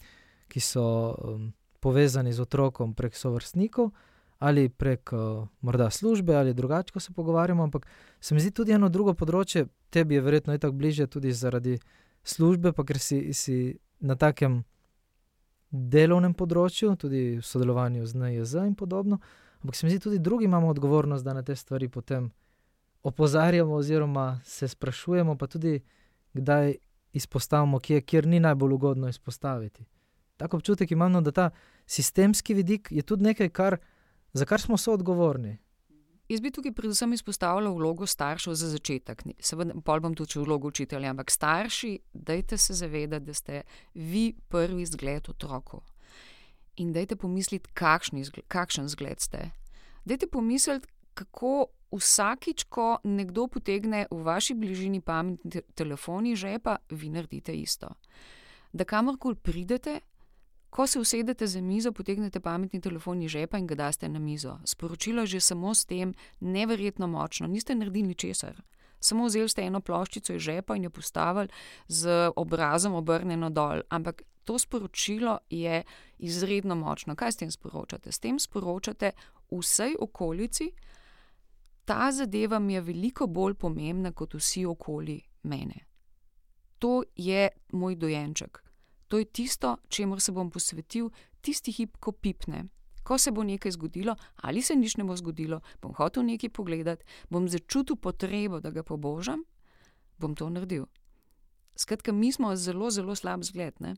[0.48, 1.50] ki so um,
[1.84, 3.92] povezani z otrokom prek sovrstnikov,
[4.40, 7.64] ali prek uh, morda službe, ali drugače, ko se pogovarjamo.
[7.64, 7.88] Ampak
[8.20, 11.76] se mi zdi tudi eno drugo področje, tebi je verjetno tako bliže tudi zaradi
[12.24, 14.64] službe, pa ker si, si na takem
[15.70, 19.20] delovnem področju, tudi v sodelovanju z NJZ in podobno.
[19.60, 22.32] Ampak se mi zdi, tudi drugi imamo odgovornost, da na te stvari potem
[23.04, 25.80] opozarjamo, oziroma se sprašujemo, pa tudi
[26.34, 26.76] kdaj
[27.14, 29.86] izpostavimo, kje, kjer ni najbolj ugodno izpostaviti.
[30.38, 31.50] Tako občutek imamo, da ta
[31.86, 33.78] sistemski vidik je tudi nekaj, kar,
[34.34, 35.58] za kar smo soodgovorni.
[36.30, 39.24] Jaz bi tukaj predvsem izpostavila vlogo staršev za začetek.
[39.40, 43.62] Seveda, pol bom tudi vlogo učitelja, ampak starši, dajte se zavedati, da ste
[43.94, 45.82] vi prvi zgled otroku.
[46.76, 47.74] In dajte pomisliti,
[48.48, 49.50] kakšen zgled ste.
[50.06, 50.88] Dajte pomisliti,
[51.20, 57.90] kako vsakič, ko nekdo potegne v vaši bližini pametni telefon iz žepa, vi naredite isto.
[58.72, 60.00] Da kamorkoli pridete,
[60.70, 64.60] ko se usedete za mizo, potegnete pametni telefon iz žepa in ga daste na mizo.
[64.66, 68.62] Sporočilo je že samo s tem neverjetno močno, niste naredili česar.
[69.00, 71.48] Samo vzeli ste eno ploščico iz žepa in jo postavili
[71.88, 73.82] z obrazom obrnjeno dol.
[73.90, 75.84] Ampak to sporočilo je
[76.18, 77.16] izredno močno.
[77.16, 78.12] Kaj s tem sporočate?
[78.12, 79.12] S tem sporočate
[79.52, 80.72] vsej okolici,
[81.90, 85.80] ta zadeva mi je veliko bolj pomembna kot vsi okoli mene.
[86.80, 88.60] To je moj dojenček.
[89.08, 91.10] To je tisto, čemu se bom posvetil,
[91.42, 92.68] tisti hip, ko pipne.
[93.04, 97.06] Ko se bo nekaj zgodilo, ali se nič ne bo zgodilo, bom hotel nekaj pogledati,
[97.30, 99.42] bom začutil potrebo, da ga pobožam,
[100.18, 100.86] bom to naredil.
[101.76, 103.82] Skratka, mi smo zelo, zelo slab zgled.
[103.82, 103.96] Ne?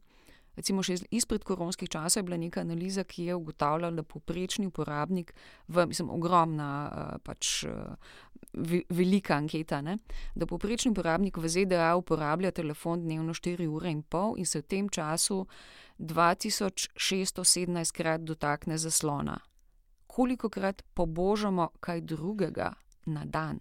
[0.55, 5.33] Recimo, še izpred koronskih časov je bila neka analiza, ki je ugotavljala, da poprečni uporabnik,
[5.67, 7.95] v, mislim, ogromna, eh, pač eh,
[8.89, 9.97] velika anketa, ne,
[10.35, 14.67] da poprečni uporabnik v ZDA uporablja telefon dnevno 4 ure in pol in se v
[14.67, 15.47] tem času
[15.99, 19.39] 2617 krat dotakne zaslona.
[20.07, 22.73] Koliko krat pobožamo kaj drugega
[23.05, 23.59] na dan?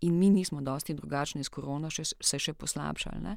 [0.00, 3.22] In mi nismo dosti drugačni s korono, še, se še poslabšali.
[3.22, 3.36] Ne?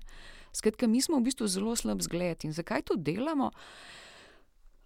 [0.53, 2.45] Skratka, mi smo v bistvu zelo slab zgled.
[2.45, 3.51] In zakaj to delamo?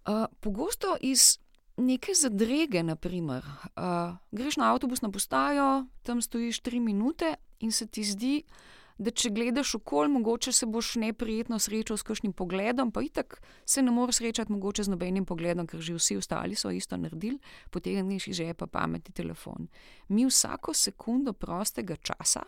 [0.05, 1.39] Uh, pogosto iz
[1.75, 3.43] neke zadrege, naprimer,
[3.75, 9.29] uh, greš na avtobusno postajo, tam stojiš tri minute in se ti zdi, da če
[9.35, 14.21] gledaš okol, mogoče se boš neprijetno srečal s kakšnim pogledom, pa itak se ne moreš
[14.21, 17.39] srečati mogoče z nobenim pogledom, ker že vsi ostali so isto naredili,
[17.71, 19.67] potegneš iz žepa pametni telefon.
[20.07, 22.43] Mi vsako sekundo prostega časa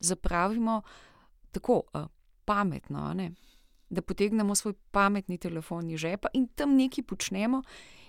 [0.00, 0.82] zapravimo
[1.52, 1.82] tako.
[1.94, 2.06] Uh,
[2.44, 3.32] pametno, ne?
[3.90, 7.62] da potegnemo svoj pametni telefon iz žepa in tam nekaj počnemo,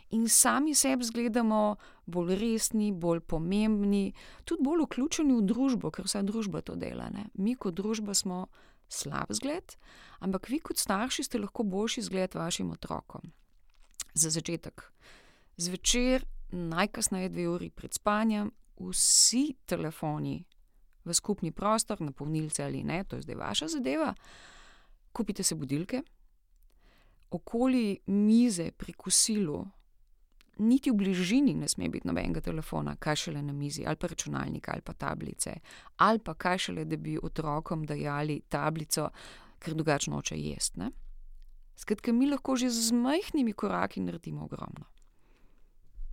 [0.10, 4.14] in sami sebi zgledamo bolj resni, bolj pomembni,
[4.46, 7.10] tudi bolj vključeni v družbo, ker vsa družba to dela.
[7.10, 7.28] Ne?
[7.34, 8.46] Mi kot družba smo
[8.90, 9.76] slab zgled,
[10.20, 13.32] ampak vi kot starši ste lahko boljši zgled vašim otrokom.
[14.14, 14.84] Za začetek,
[15.58, 20.46] zvečer, najkasneje dve uri pred spanjem, vsi telefoni
[21.06, 24.14] v skupni prostor, na polnilce ali ne, to je zdaj vaša zadeva.
[25.12, 26.02] Kupite se budilke,
[27.32, 29.66] okoli mize pri kosilu,
[30.58, 34.70] niti v bližini ne sme biti nobenega telefona, kaj šele na mizi, ali pa računalnik,
[34.70, 35.54] ali pa tablice,
[35.98, 39.10] ali pa kaj šele, da bi otrokom dajali tablico,
[39.60, 40.92] ker drugače noče jesti.
[41.76, 44.86] Skratka, mi lahko že z majhnimi koraki naredimo ogromno.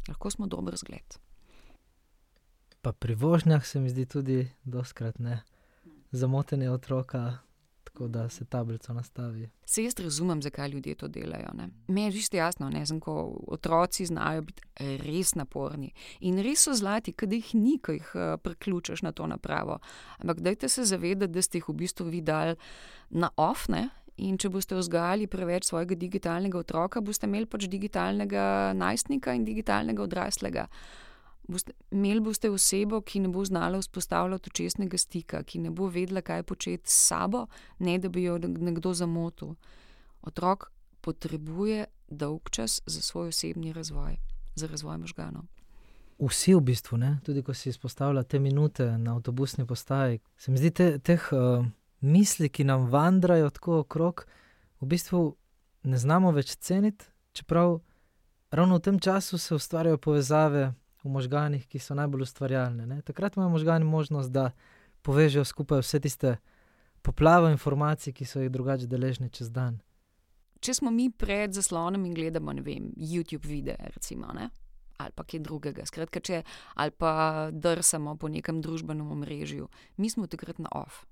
[0.09, 1.18] Lahko smo dober zgled.
[2.83, 5.42] Pa pri vožnjah se mi zdi tudi doskrat ne
[6.11, 7.38] zamotenje otroka,
[7.92, 9.50] tako da se tablico nastavi.
[9.64, 11.48] Se jaz razumem, zakaj ljudje to delajo.
[11.88, 16.74] Meni je čisto jasno, ne znam, ko otroci znajo biti res naporni in res so
[16.74, 19.78] zlati, kad jih ni, ko jih uh, priključiš na to napravo.
[20.18, 22.57] Ampak dajte se zavedati, da ste jih v bistvu videli
[23.11, 23.88] na ofne.
[24.16, 30.02] In če boste vzgajali preveč svojega digitalnega otroka, boste imeli pač digitalnega najstnika in digitalnega
[30.02, 30.66] odraslega
[31.48, 36.22] boste, imeli boste osebo, ki ne bo znala vzpostavljati očesnega stika, ki ne bo vedela,
[36.22, 37.46] kaj početi s sabo,
[37.78, 39.55] ne da bi jo nekdo zamotil.
[40.22, 44.16] Otrok potrebuje dolg čas za svoj osebni razvoj,
[44.55, 45.44] za razvoj možganov.
[46.22, 47.18] Vsi v bistvu, ne?
[47.24, 51.66] tudi ko si izpostavlja te minute na avtobusni postaji, se mi zdi te, teh uh,
[52.00, 54.26] misli, ki nam vandrajo tako okrog,
[54.81, 55.22] v bistvu
[55.83, 57.81] ne znamo več ceniti, čeprav
[58.50, 60.72] ravno v tem času se ustvarjajo povezave
[61.04, 62.86] v možganjih, ki so najbolj ustvarjalne.
[62.86, 63.02] Ne?
[63.02, 64.50] Takrat imajo možgani možnost, da
[65.02, 66.36] povežejo skupaj vse tiste
[67.02, 69.80] poplave informacij, ki so jih drugače deležni čez dan.
[70.62, 74.30] Če smo mi pred zaslonom in gledamo vem, YouTube videe, recimo,
[74.98, 75.86] ali pa kaj drugega.
[75.86, 76.42] Skratka, če
[76.74, 81.04] ali pa drsamo po nekem družbenem omrežju, mi smo takrat na off.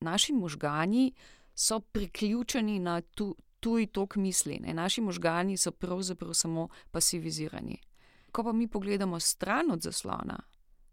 [0.00, 1.12] Naši možgani
[1.54, 4.74] so priključeni na tu, tuj tok misli, ne?
[4.74, 7.80] naši možgani so pravzaprav samo pasivizirani.
[8.34, 10.38] Ko pa mi pogledamo stran od zaslona,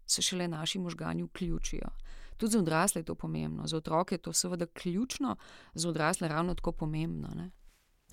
[0.06, 1.88] se šele naši možgani vključijo.
[2.36, 5.36] Tudi za odrasle je to pomembno, za otroke je to seveda ključno,
[5.74, 7.28] za odrasle ravno tako pomembno.
[7.34, 7.50] Ne?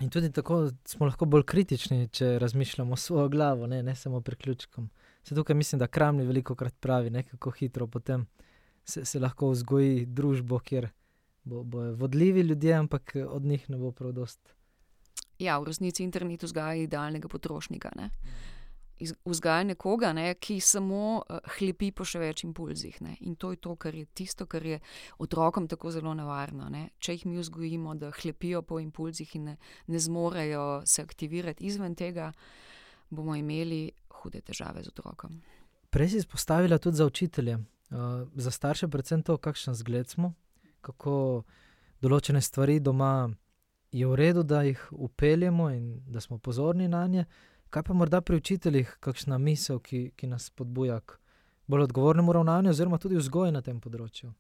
[0.02, 4.90] In tudi tako smo lahko bolj kritični, če razmišljamo svojo glavo, ne, ne samo priključkom.
[5.24, 8.26] Se tukaj mislim, da Kramli veliko krat pravi, ne, kako hitro potem
[8.84, 10.90] se, se lahko vzgoji družbo, kjer
[11.44, 14.56] bo, bo vodljivi ljudje, ampak od njih ne bo prav dost.
[15.40, 17.92] Ja, v resnici internet vzgaja idealnega potrošnika.
[17.96, 18.10] Ne?
[19.00, 22.98] Vzgaja nekoga, ne, ki samo uh, hlepi po še več impulzih.
[23.06, 23.16] Ne?
[23.28, 24.80] In to je to, kar je tisto, kar je
[25.24, 26.68] otrokom tako zelo nevarno.
[26.74, 26.90] Ne?
[27.00, 29.56] Če jih mi vzgojimo, da hlepijo po impulzih in ne,
[29.88, 32.32] ne zmorejo se aktivirati izven tega,
[33.10, 33.88] bomo imeli
[34.20, 35.40] hude težave z otrokom.
[35.90, 40.34] Prej si izpostavila tudi za učitelje, uh, za starše, predvsem to, kakšen zgled smo,
[40.86, 41.46] kako
[42.04, 43.30] določene stvari doma
[43.92, 47.26] je v redu, da jih upeljemo in da smo pozorni na nje.
[47.70, 51.20] Kaj pa morda pri učiteljih, kakšna misel, ki, ki nas spodbuja k
[51.70, 54.32] bolj odgovornemu ravnanju, oziroma tudi vzgoji na tem področju?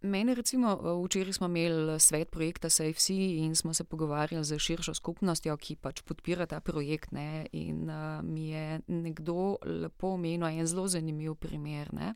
[0.00, 5.56] Mene, recimo, včeraj smo imeli svet projekta SafeC in smo se pogovarjali z širšo skupnostjo,
[5.56, 7.12] ki pač podpira ta projekt.
[7.16, 7.46] Ne?
[7.52, 12.14] In uh, mi je nekdo lepo omenil en zelo zanimiv primer, ne?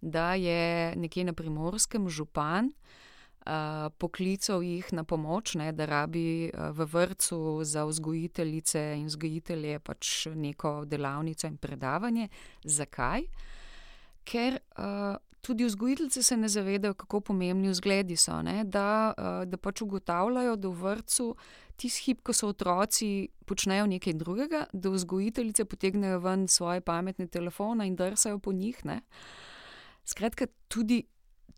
[0.00, 3.04] da je nekje na primorskem župan uh,
[3.98, 10.84] poklical jih na pomoč, ne, da rabi v vrtu za vzgojiteljice in vzgojitelje pač neko
[10.88, 12.28] delavnico in predavanje.
[12.64, 13.28] Zakaj?
[14.24, 19.56] Ker uh, tudi vzgojiteljice se ne zavedajo, kako pomembni vzgledi so, ne, da, uh, da
[19.56, 21.34] pač ugotavljajo, da v vrtu.
[21.76, 27.88] Tisti hip, ko so otroci počnejo nekaj drugega, da vzgojiteljice potegnejo ven svoje pametne telefone
[27.88, 28.78] in drsajo po njih.
[28.86, 29.00] Ne.
[30.06, 31.02] Skratka, tudi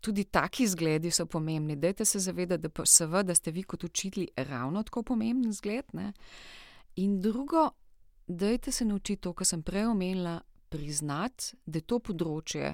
[0.01, 1.75] tudi taki zgledi so pomembni.
[1.75, 5.85] Dajte se zavedati, da, seveda, ste vi kot učitelji ravno tako pomemben zgled.
[5.93, 6.13] Ne?
[6.95, 7.69] In drugo,
[8.27, 12.73] dajte se naučiti to, kar sem prej omenila, priznati, da je to področje,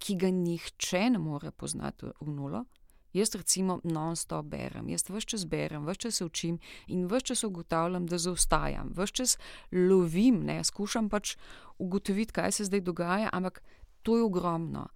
[0.00, 2.64] ki ga nihče ne more poznati v nulo.
[3.12, 7.42] Jaz, recimo, non-stop berem, jaz vse čas berem, vse čas se učim in vse čas
[7.44, 9.36] ugotavljam, da zaostajam, vse čas
[9.72, 11.34] lovim, ne, skušam pač
[11.78, 13.62] ugotoviti, kaj se zdaj dogaja, ampak
[14.02, 14.86] to je ogromno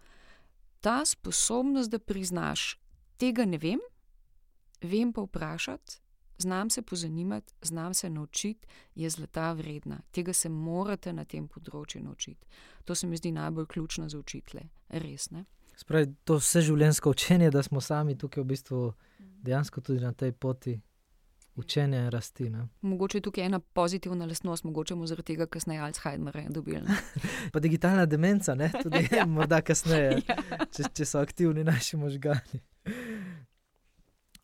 [0.84, 2.78] ta sposobnost, da priznaš,
[3.16, 3.80] tega ne vem,
[4.82, 5.96] vem pa vprašati,
[6.38, 10.00] znam se pozanimati, znam se naučiti, je zlata vredna.
[10.10, 12.46] Tega se morate na tem področju naučiti.
[12.84, 15.30] To se mi zdi najbolj ključno za učitele, res.
[15.30, 15.46] Ne?
[15.76, 18.80] Spravi, to vse življenjsko učenje, da smo sami tukaj v bistvu
[19.42, 20.76] dejansko tudi na tej poti
[21.56, 22.50] učenja in rasti.
[22.50, 22.68] Ne?
[22.80, 26.86] Mogoče je tukaj ena pozitivna lastnost, mogoče bomo zaradi tega kasneje Alzheimerja dobili.
[27.52, 28.70] pa digitalna demenca, ne?
[28.82, 29.26] tudi ja.
[29.26, 30.38] morda kasneje, ja.
[30.76, 32.62] če, če so aktivni naši možgani.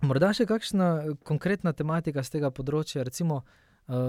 [0.00, 3.42] Morda še kakšna konkretna tematika z tega področja, recimo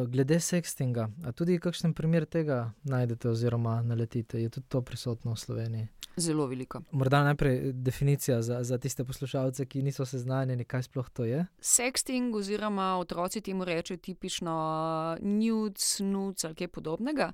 [0.07, 1.09] glede sextinga.
[1.25, 4.41] A tudi kakšen primer tega najdete oziroma naletite?
[4.41, 5.87] Je tudi to prisotno v Sloveniji?
[6.17, 6.81] Zelo veliko.
[6.91, 11.45] Morda najprej definicija za, za tiste poslušalce, ki niso seznanjeni, kaj sploh to je.
[11.61, 14.55] Sexting, oziroma otroci temu rečejo tipično
[15.21, 17.31] nudes, nudes ali kaj podobnega.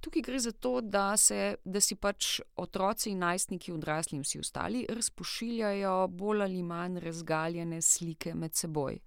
[0.00, 4.38] Tukaj gre za to, da, se, da si pač otroci in najstniki, odrasli in vsi
[4.38, 9.00] ostali, razpošiljajo bolj ali manj razgaljene slike med seboj.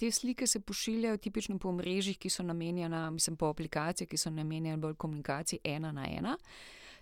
[0.00, 4.30] Te slike se pošiljajo tipično po mrežjih, ki so namenjena, mislim, po aplikacijah, ki so
[4.30, 6.36] namenjene bolj komunikaciji ena na ena.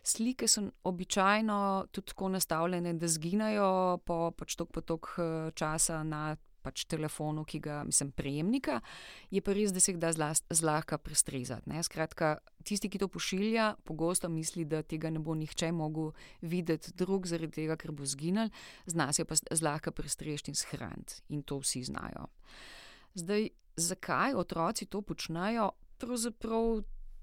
[0.03, 6.37] Slike so običajno tudi tako nastavljene, da zginajo po pač tok potok eh, časa na
[6.63, 8.81] pač telefonu, ki ga mislim, prejemnika,
[9.31, 10.11] je pa res, da se jih da
[10.51, 11.71] zlahka prestrezati.
[11.71, 11.85] Ne?
[11.87, 12.33] Skratka,
[12.67, 16.11] tisti, ki to pošilja, pogosto misli, da tega ne bo nihče mogel
[16.43, 18.51] videti drug, zaradi tega, ker bo zginil,
[18.91, 21.23] zna se pa zlahka prestrežiti in shraniti.
[21.31, 22.27] In to vsi znajo.
[23.15, 25.71] Zdaj, zakaj otroci to počnejo?
[25.99, 26.83] Pravzaprav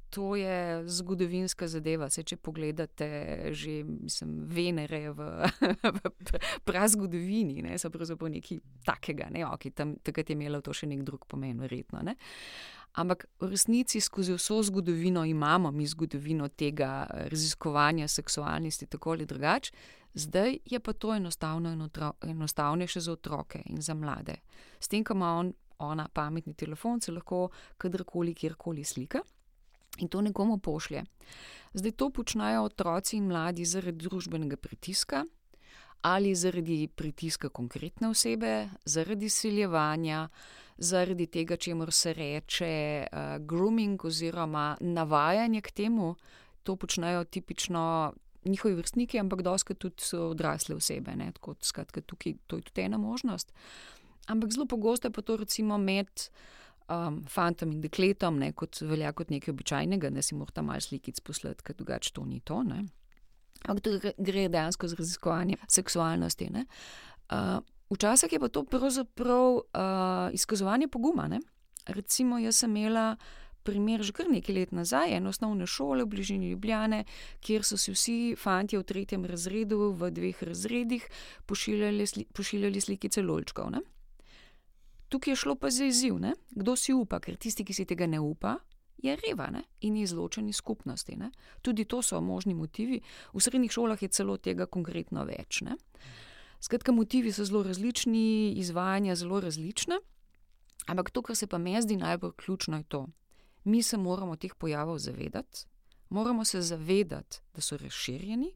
[0.10, 2.10] to je zgodovinska zadeva.
[2.10, 3.08] Se, če pogledate
[3.52, 5.26] že mislim, Venere v,
[5.98, 6.12] v
[6.64, 9.28] prazgodovini, ne, so pravzaprav nekaj takega.
[9.34, 12.04] Ne, okay, tam, takrat je imelo to še nek drug pomen, verjetno.
[12.08, 12.16] Ne.
[12.96, 19.76] Ampak v resnici skozi vso zgodovino imamo mi zgodovino tega raziskovanja seksualnosti, tako ali drugače.
[20.16, 21.74] Zdaj je pa to enostavno
[22.24, 24.38] enostavnejše za otroke in za mlade.
[24.80, 29.22] S tem, ko ima on, ona pametni telefon, se lahko kadarkoli, kjerkoli slika
[30.00, 31.04] in to nekomu pošlje.
[31.74, 35.24] Zdaj to počnejo otroci in mladi zaradi družbenega pritiska,
[36.02, 40.28] ali zaradi pritiska konkretne osebe, zaradi siljevanja,
[40.78, 46.16] zaradi tega, čemu se reče uh, grooming oziroma navajanje k temu.
[46.64, 48.14] To počnejo tipično
[48.46, 51.12] njihovi vrstniki, ampak doskrat tudi so odrasle osebe.
[51.34, 53.54] Tako, skratka, tukaj to je tudi ena možnost.
[54.28, 56.10] Ampak zelo pogosto je pa to recimo med
[56.88, 61.20] um, fantom in dekletom, ne, kot velja kot nekaj običajnega, da si morata malo slikic
[61.26, 62.64] poslati, ker drugače to ni to.
[62.64, 62.86] Ne.
[63.66, 66.50] Ampak to gre dejansko za raziskovanje seksualnosti.
[66.54, 67.58] Uh,
[67.90, 71.28] včasih je pa to pravzaprav uh, izkazovanje poguma.
[71.28, 71.42] Ne.
[71.86, 73.16] Recimo, jaz sem imela
[73.66, 77.04] primer že kar nekaj let nazaj, eno osnovne šole v bližini Ljubljane,
[77.42, 81.08] kjer so si vsi fanti v tretjem razredu, v dveh razredih,
[81.50, 83.72] pošiljali, sli, pošiljali slike lolčkov.
[83.74, 83.82] Ne?
[85.16, 86.34] Tukaj je šlo pa za izziv, ne?
[86.52, 88.58] kdo si upa, ker tisti, ki si tega ne upa.
[89.00, 89.62] Je reva ne?
[89.88, 91.16] in izločeni skupnosti.
[91.16, 91.30] Ne?
[91.62, 93.00] Tudi to so možni motivi.
[93.34, 95.62] V srednjih šolah je celo tega konkretno več.
[95.64, 95.78] Ne?
[96.60, 100.02] Skratka, motivi so zelo različni, izvajanja zelo različna.
[100.92, 103.08] Ampak to, kar se pa meni zdi najbolj ključno, je to,
[103.64, 105.64] mi se moramo teh pojavov zavedati,
[106.10, 108.52] moramo se zavedati, da so razširjeni,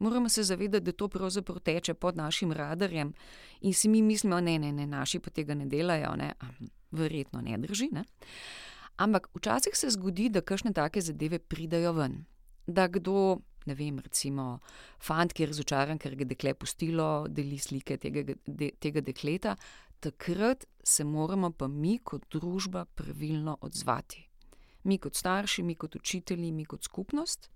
[0.00, 3.12] moramo se zavedati, da to pravzaprav teče pod našim radarjem
[3.60, 6.32] in si mi mislimo, da ne, ne, ne, naši pa tega ne delajo, ne?
[6.90, 7.88] verjetno ne drži.
[7.92, 8.04] Ne?
[8.96, 12.24] Ampak včasih se zgodi, da kakšne take zadeve pridajo ven.
[12.66, 14.58] Da kdo, ne vem, recimo,
[14.98, 19.54] fant, ki je razočaran, ker ga dekle pustilo, deli slike tega, de, tega dekleta,
[20.00, 24.30] takrat se moramo pa mi kot družba pravilno odzvati
[24.82, 27.50] mi kot starši, mi kot učitelji, mi kot skupnost.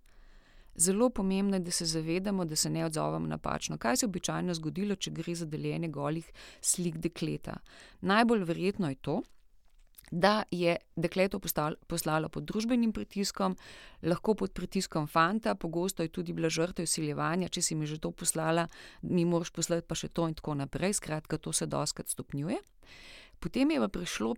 [0.76, 3.78] Zelo pomembno je, da se zavedamo, da se ne odzovemo napačno.
[3.78, 7.56] Kaj se je običajno zgodilo, če gre za deljenje golih slik dekleta?
[8.00, 9.22] Najbolj verjetno je to,
[10.10, 11.40] da je dekleto
[11.86, 13.56] poslalo pod družbenim pritiskom,
[14.02, 18.10] lahko pod pritiskom fanta, pogosto je tudi bila žrtev usiljevanja, če si mi že to
[18.10, 18.68] poslala,
[19.02, 20.98] mi moraš poslati pa še to in tako naprej.
[21.00, 22.60] Skratka, to se doskrat stopnjuje.
[23.40, 24.34] Potem je pa prišlo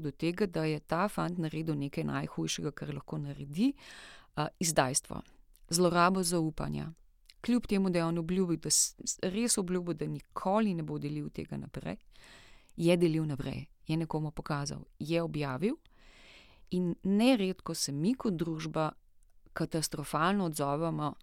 [0.00, 3.72] do tega, da je ta fant naredil nekaj najhujšega, kar lahko naredi,
[4.58, 5.22] izdajstvo,
[5.68, 6.92] zlorabo zaupanja.
[7.40, 8.70] Kljub temu, da je on obljubil, da
[9.28, 11.96] res obljubil, da nikoli ne bo delil tega naprej,
[12.76, 15.76] je delil naprej, je nekomu pokazal, je objavil.
[16.70, 18.90] In neredko se mi kot družba
[19.52, 21.14] katastrofalno odzovemo,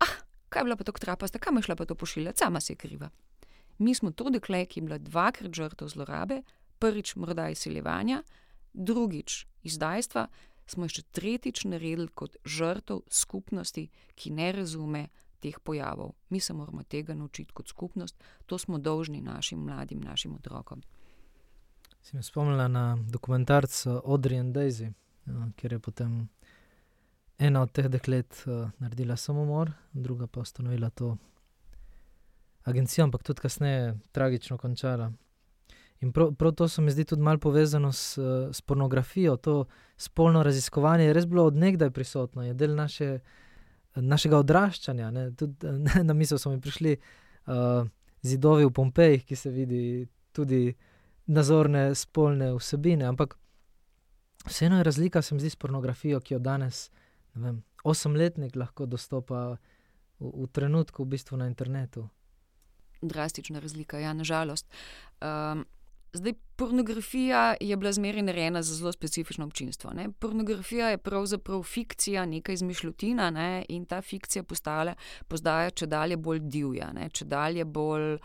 [0.00, 0.14] ah,
[0.48, 2.76] kaj je bila pa to trapasta, kam je šla pa to pošiljati, sama se je
[2.76, 3.10] kriva
[3.78, 6.42] mi smo to dekle, ki je bila dvakrat žrtev zlorabe,
[6.78, 8.22] prvič morda izsiljevanja,
[8.72, 10.26] drugič izdajstva,
[10.70, 15.08] smo še tretjič naredili kot žrtev skupnosti, ki ne razume
[15.40, 16.14] teh pojavov.
[16.28, 18.16] Mi se moramo tega naučiti kot skupnost,
[18.46, 20.82] to smo dolžni našim mladim, našim otrokom.
[22.02, 24.92] Si me spomnila na dokumentarc Audrey and Daisy,
[25.26, 26.28] ja, kjer je potem
[27.38, 31.16] ena od teh deklet uh, naredila samomor, druga pa ustanovila to
[32.64, 35.12] agencijo, ampak tudi kasneje tragično končala.
[36.00, 38.18] In prav, prav to se mi zdi tudi malo povezano s,
[38.52, 39.36] s pornografijo.
[39.36, 39.64] To
[39.96, 43.18] spolno raziskovanje je res bilo odnegdaj prisotno, je del naše,
[43.94, 45.10] našega odraščanja.
[45.36, 46.96] Tudi, ne, na misel so mi prišli
[47.46, 47.88] uh,
[48.22, 50.74] zidovi v Pompejih, ki se vidi tudi
[51.26, 53.04] nazorne spolne vsebine.
[53.04, 53.34] Ampak
[54.46, 56.90] vseeno je razlika, se mi zdi, s pornografijo, ki jo danes,
[57.34, 59.58] ne vem, osemletnik lahko dostopa
[60.20, 62.06] v, v trenutku, v bistvu na internetu
[63.02, 64.66] drastična razlika, ja, nažalost.
[65.20, 65.64] Um,
[66.12, 69.90] zdaj, pornografija je bila zmeraj narejena za zelo specifično občinstvo.
[69.94, 70.10] Ne?
[70.12, 73.64] Pornografija je pravzaprav fikcija, neka izmišljotina ne?
[73.68, 74.94] in ta fikcija postala,
[75.28, 77.10] postaja če dalje bolj divja, ne?
[77.10, 78.16] če dalje bolj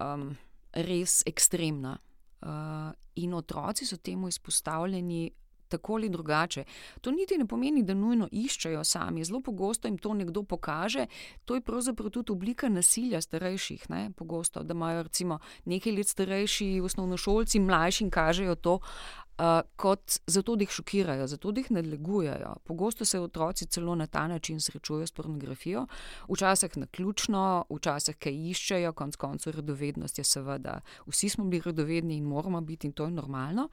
[0.00, 0.36] um,
[0.72, 1.98] res ekstremna.
[2.44, 5.30] Uh, in otroci so temu izpostavljeni
[5.74, 6.64] tako ali drugače.
[7.00, 9.24] To niti ne pomeni, da nujno iščejo sami.
[9.24, 11.06] Zelo pogosto jim to nekdo pokaže.
[11.44, 13.90] To je pravzaprav tudi oblika nasilja starejših.
[13.90, 14.10] Ne?
[14.16, 18.78] Pogosto, da imajo recimo nekaj let starejši osnovnošolci, mlajši in kažejo to.
[19.34, 22.52] Uh, kot zato, da jih šokirajo, zato, da jih nadlegujejo.
[22.64, 25.86] Pogosto se otroci celo na ta način srečujejo s pornografijo,
[26.28, 30.80] včasih na ključno, včasih kaj iščejo, konec koncev, radovednost je seveda.
[31.06, 33.68] Vsi smo bili radovedni in moramo biti, in to je normalno.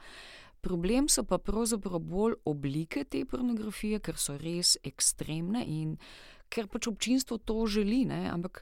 [0.61, 5.95] Problem so pa pravzaprav bolj oblike te pornografije, ker so res ekstremne in
[6.49, 8.03] ker pač občinstvo to želi.
[8.05, 8.27] Ne?
[8.29, 8.61] Ampak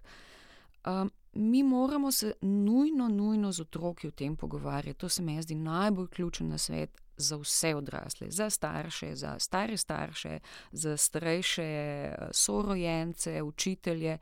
[0.85, 4.99] um, mi moramo se nujno, nujno z otroki o tem pogovarjati.
[4.99, 9.77] To se mi zdi najbolj ključen na svet za vse odrasle, za starše, za stare
[9.77, 10.39] starše,
[10.71, 11.69] za starejše
[12.31, 14.17] sorojence, učitelje.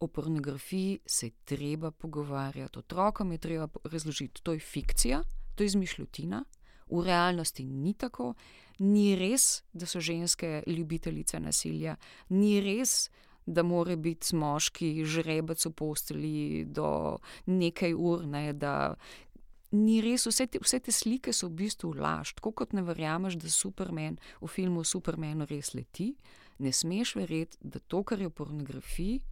[0.00, 5.22] O pornografiji se je treba pogovarjati, otrokom je treba razložiti, to je fikcija,
[5.54, 6.44] to je izmišljotina
[6.92, 8.34] v realnosti ni tako.
[8.82, 11.96] Ni res, da so ženske ljubitelice nasilja,
[12.30, 13.10] ni res,
[13.46, 18.94] da mora biti moški žrebec v posteli do nekaj ur, ne, da
[19.72, 22.34] ni res, vse te, vse te slike so v bistvu laž.
[22.38, 26.12] Tako kot ne verjameš, da Superman v filmu Superman res leti,
[26.62, 29.22] ne smeš verjeti, da to, kar je v pornografiji,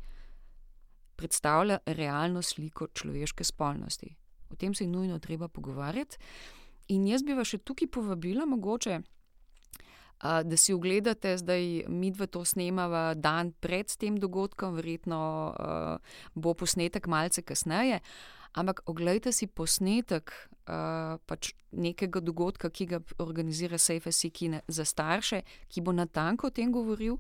[1.21, 4.15] predstavlja realno sliko človeške spolnosti.
[4.51, 6.19] O tem se je nujno treba pogovarjati.
[6.91, 9.01] In jaz bi vas še tukaj povabila, mogoče,
[10.21, 15.21] da si ogledate, zdaj mi dve to snemava dan pred tem dogodkom, verjetno
[16.35, 18.03] bo posnetek malce kasneje.
[18.59, 20.33] Ampak oglejte si posnetek
[20.67, 26.73] pač nekega dogodka, ki ga organizira SafeSea Kine za starše, ki bo natanko o tem
[26.75, 27.17] govoril,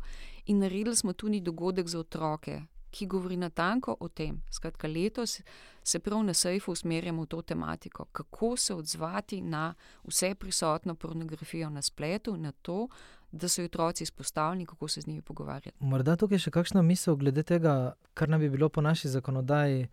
[0.51, 2.59] in naredili smo tudi dogodek za otroke,
[2.91, 4.43] ki govori natanko o tem.
[4.51, 5.41] Skratka, letos
[5.83, 9.75] se prav na Sejfu usmerjamo v to tematiko, kako se odzvati na
[10.05, 12.89] vse prisotno pornografijo na spletu, na to,
[13.33, 15.77] da so otroci izpostavljeni, kako se z njimi pogovarjati.
[15.81, 19.89] Morda tukaj še kakšna misel glede tega, kar naj bi bilo po naši zakonodaji.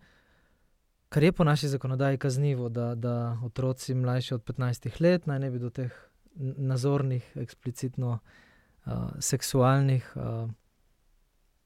[1.08, 5.50] Kar je po naši zakonodaji kaznivo, da, da otroci mlajši od 15 let naj ne
[5.50, 5.94] bi do teh
[6.38, 10.50] nazornih, eksplicitno uh, seksualnih uh,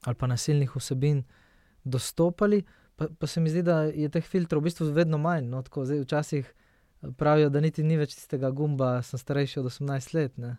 [0.02, 1.22] ali pa nasilnih vsebin
[1.84, 2.62] dostopali,
[2.96, 5.48] pa, pa se mi zdi, da je teh filtrov v bistvu vedno manj.
[5.50, 6.52] No, tako, zdaj, včasih
[7.18, 10.38] pravijo, da niti ni več tistega gumba, sem starejši od 18 let.
[10.38, 10.56] Ne.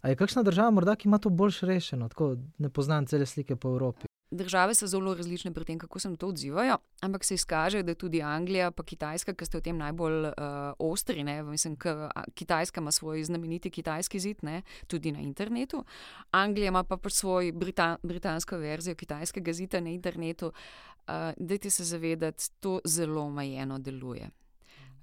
[0.00, 3.56] A je kakšna država, morda, ki ima to boljš rešeno, tako ne poznam cele slike
[3.56, 4.07] po Evropi?
[4.30, 7.94] Države so zelo različne pri tem, kako se na to odzivajo, ampak se izkaže, da
[7.94, 10.32] tudi Anglija in Kitajska, ki ste v tem najbolj uh,
[10.78, 15.84] ostri, ne, mislim, da Kitajska ima svoj znameniti kitajski zid, ne, tudi na internetu.
[16.30, 20.46] Anglija ima pa pač svoj Britan britansko verzijo kitajskega zida na internetu.
[20.46, 24.30] Uh, dajte se zavedati, to zelo omejeno deluje.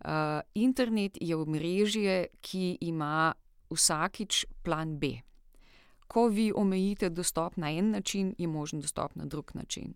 [0.05, 3.33] Uh, internet je omrežje, ki ima
[3.69, 5.25] vsakič plan B
[6.07, 9.93] ko vi omejite dostop na en način, je možen dostop na drug način.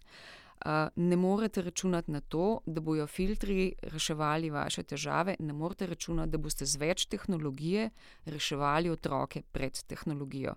[0.66, 6.32] Uh, ne morete računati na to, da bodo filtri reševali vaše težave, ne morete računati,
[6.32, 7.90] da boste z več tehnologije
[8.26, 10.56] reševali otroke pred tehnologijo.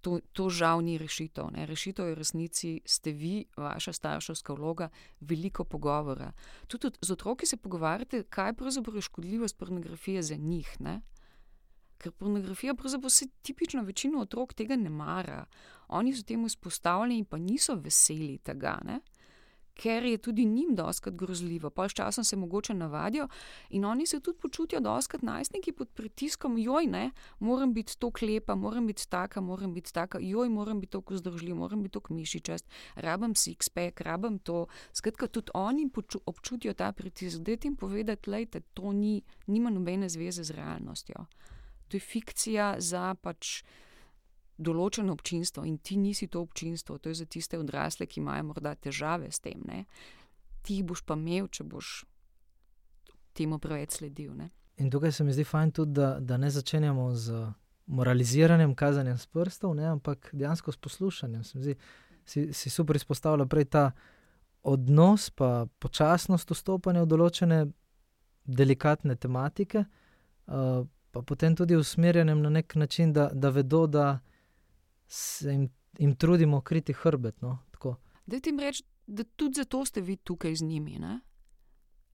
[0.00, 1.48] To, to žal ni rešitev.
[1.56, 1.64] Ne.
[1.66, 4.90] Rešitev je v resnici, ste vi, vaša starševska vloga,
[5.20, 6.32] veliko pogovora.
[6.66, 10.76] Tudi z otroki se pogovarjate, kaj pravzaprav je škodljivost pornografije za njih.
[10.80, 11.00] Ne.
[11.98, 15.44] Ker pornografija, pravzaprav se tipično večino otrok tega ne mara.
[15.88, 19.00] Oni so temu izpostavljeni, pa niso veseli tega, ne?
[19.78, 21.70] ker je tudi njim doskrat grozljivo.
[21.70, 23.28] Pa s časom se mogoče navadijo
[23.70, 28.54] in oni se tudi počutijo doskrat najstniki pod pritiskom, joj, ne, moram biti to klepa,
[28.54, 32.66] moram biti taka, moram biti taka, joj, moram biti tako zdržljiv, moram biti tako mišičast,
[32.94, 34.66] rabim six-pack, rabim to.
[34.92, 35.90] Skratka, tudi oni
[36.26, 37.38] občutijo ta pritisk.
[37.38, 41.26] Dajte jim povedati, da to ni, nima nobene zveze z realnostjo
[41.88, 43.62] to je fikcija za pač
[44.58, 48.74] določeno občinstvo in ti nisi to občinstvo, to je za tiste odrasle, ki imajo morda
[48.74, 49.62] težave s tem.
[49.66, 49.84] Ne?
[50.62, 52.02] Ti jih boš pa imel, če boš
[53.38, 54.34] temu preveč sledil.
[54.34, 54.50] Ne?
[54.82, 57.46] In tukaj se mi zdi fajn tudi, da, da ne začenjamo z
[57.86, 59.86] moraliziranjem, kazanjem s prstov, ne?
[59.94, 61.46] ampak dejansko s poslušanjem.
[61.54, 61.78] Zdi,
[62.28, 63.90] si, si super izpostavlja prej ta
[64.62, 67.58] odnos, pa počasnost vstopanja v določene
[68.48, 69.84] delikatne tematike.
[70.48, 74.18] Uh, pa potem tudi usmerjenem na nek način, da, da vedo, da
[75.06, 77.42] se jim, jim trudimo kriti hrbet.
[77.42, 77.58] No?
[78.26, 80.98] Da ti jim rečem, da tudi zato ste vi tukaj z njimi.
[80.98, 81.20] Ne?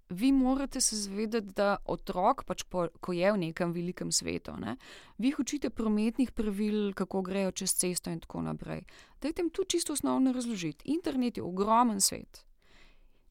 [0.09, 4.76] Vi morate se zavedati, da otrok, pač po, ko je v nekem velikem svetu, ne,
[5.18, 8.84] vi jih učite prometnih pravil, kako grejo čez cesto in tako naprej.
[9.22, 10.92] Dajte jim tu čisto osnovno razložiti.
[10.92, 12.45] Internet je ogromen svet.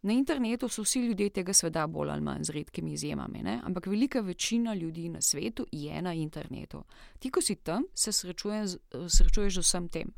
[0.03, 3.59] Na internetu so vsi ljudje tega sveta, bolj ali manj, z redkimi izjemami, ne?
[3.63, 6.83] ampak velika večina ljudi na svetu je na internetu.
[7.19, 10.11] Ti, ko si tam, se srečuješ z vsem tem.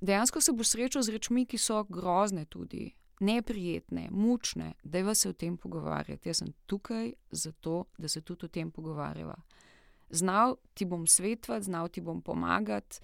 [0.00, 5.26] Dejansko se boš srečal z rečmi, ki so grozne, tudi neprijetne, mučne, da je vas
[5.26, 6.28] o tem pogovarjati.
[6.28, 9.36] Jaz sem tukaj zato, da se tudi o tem pogovarjava.
[10.10, 12.98] Znal ti bom svetovati, znal ti bom pomagati.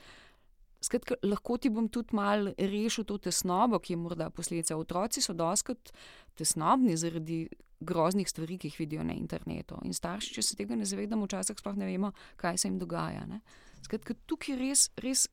[0.86, 4.76] Skratka, lahko ti bom tudi mal rešil to tesnobo, ki je morda posledica.
[4.78, 5.90] Otroci so doskrat
[6.38, 7.46] tesnobni zaradi
[7.80, 9.80] groznih stvari, ki jih vidijo na internetu.
[9.84, 13.26] In starši, če se tega ne zavedamo, včasih sploh ne vemo, kaj se jim dogaja.
[13.26, 13.40] Ne?
[13.84, 15.26] Skratka, tukaj res, res,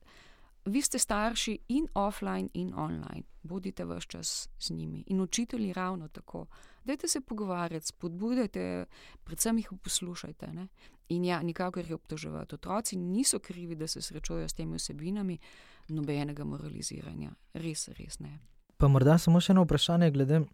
[0.66, 6.08] vi ste starši in offline in online, bodite vse čas z njimi in učitelji ravno
[6.08, 6.46] tako.
[6.84, 8.86] Dajte se pogovarjati, spodbudite,
[9.24, 10.46] predvsem jih poslušajte.
[10.52, 10.66] Ne?
[11.08, 12.54] In ja, nikakor jih obtoževati.
[12.54, 15.38] Otroci niso krivi, da se srečujejo s temi vsebinami,
[15.88, 17.32] nobenega moraliziranja.
[17.54, 18.38] Res, res ne.
[18.76, 20.44] Pa morda samo še eno vprašanje glede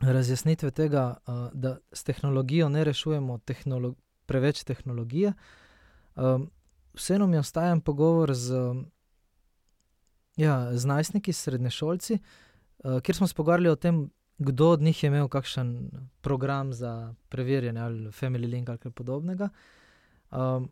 [0.00, 1.06] razjasnitve tega,
[1.52, 3.94] da s tehnologijo ne rešujemo tehnolo
[4.26, 5.32] preveč tehnologije.
[6.96, 8.60] Vseeno mi ostaja pogovor z
[10.36, 15.08] ja, z najstniki, srednješolci, uh, kjer smo se pogovarjali o tem, kdo od njih je
[15.08, 19.48] imel kakšen program za preverjanje ali Family Link ali kaj podobnega.
[20.30, 20.70] Um,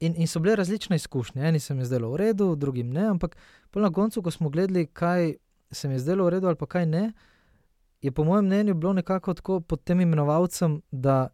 [0.00, 1.48] in, in so bile različne izkušnje.
[1.48, 3.36] Eni se mi zdelo v redu, drugim ne, ampak
[3.74, 5.34] na koncu, ko smo gledali, kaj
[5.70, 7.12] se mi je zdelo v redu ali pa kaj ne,
[8.02, 11.28] je po mojem mnenju bilo nekako tako pod tem imenovalcem, da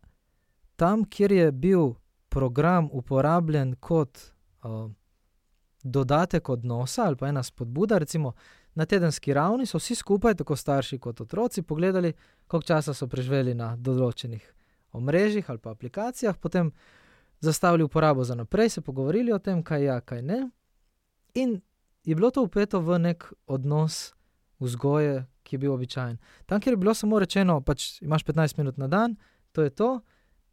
[0.76, 1.94] tam, kjer je bil
[2.28, 4.18] program uporabljen kot
[4.62, 4.90] uh,
[5.82, 8.32] dodatek odnosa ali pa ena spodbuda, recimo
[8.78, 12.12] na tedenski ravni, so vsi skupaj, tako starši kot otroci, pogledali,
[12.46, 14.44] koliko časa so preživeli na določenih
[14.94, 16.70] omrežjih ali pa aplikacijah, potem
[17.40, 20.38] zastavili uporabo za naprej, se pogovorili o tem, kaj je, ja, kaj ne.
[21.34, 21.58] In
[22.06, 24.14] je bilo to upeto v nek odnos
[24.62, 26.16] vzgoje, ki je bil običajen.
[26.46, 29.18] Tam, kjer je bilo samo rečeno, pač imaš 15 minut na dan,
[29.52, 30.00] to je to,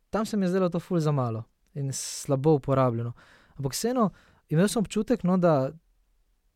[0.10, 1.46] tam se mi je zdelo to ful za malo
[1.78, 3.14] in slabo uporabljeno.
[3.56, 4.10] Ampak vseeno,
[4.50, 5.70] imel sem občutek, no, da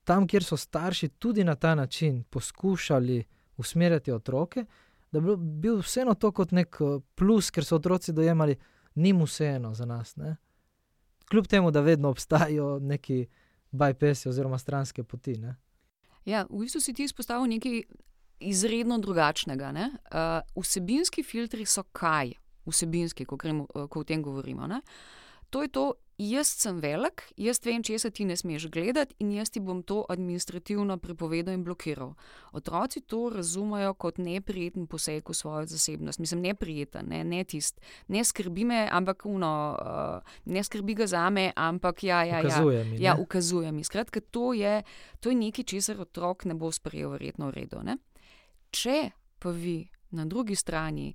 [0.03, 3.23] tam, kjer so starši tudi na ta način poskušali
[3.57, 4.65] usmerjati otroke,
[5.11, 8.55] da bi bil vseeno to kot nek eh, plus, ker so otroci dojemali,
[8.95, 10.15] ni mu vseeno za nas.
[10.15, 10.35] Ne?
[11.29, 13.27] Kljub temu, da vedno obstajajo neki
[13.71, 15.37] bypassi oziroma stranske poti.
[15.37, 15.55] Ne?
[16.25, 17.81] Ja, v bistvu si ti izpostavil nekaj
[18.39, 19.71] izredno drugačnega.
[19.71, 22.33] Uh, vsebinski filtri so kaj?
[22.65, 24.67] Vsebinski, ko, gremo, ko o tem govorimo.
[24.67, 24.81] Ne?
[25.49, 29.31] To je to, jaz sem velik, jaz vem, če se ti ne smeš gledati in
[29.37, 32.11] jaz ti bom to administrativno prepovedal in blokiral.
[32.51, 36.19] Otroci to razumejo kot neprijeten poseg v svojo zasebnost.
[36.19, 37.79] Mislim, neprijeten, ne, ne tist.
[38.07, 42.43] Ne skrbi me, ampak uno, uh, ne skrbi ga za me, ampak ja, ja, ja.
[42.43, 43.01] Ukazuje mi.
[43.03, 43.83] Ja, ukazuje mi.
[43.83, 44.83] Skratka, to je,
[45.19, 47.83] to je nekaj, česar otrok ne bo sprejel, verjetno v redu.
[47.85, 47.95] Ne?
[48.75, 49.09] Če
[49.39, 51.13] pa vi na drugi strani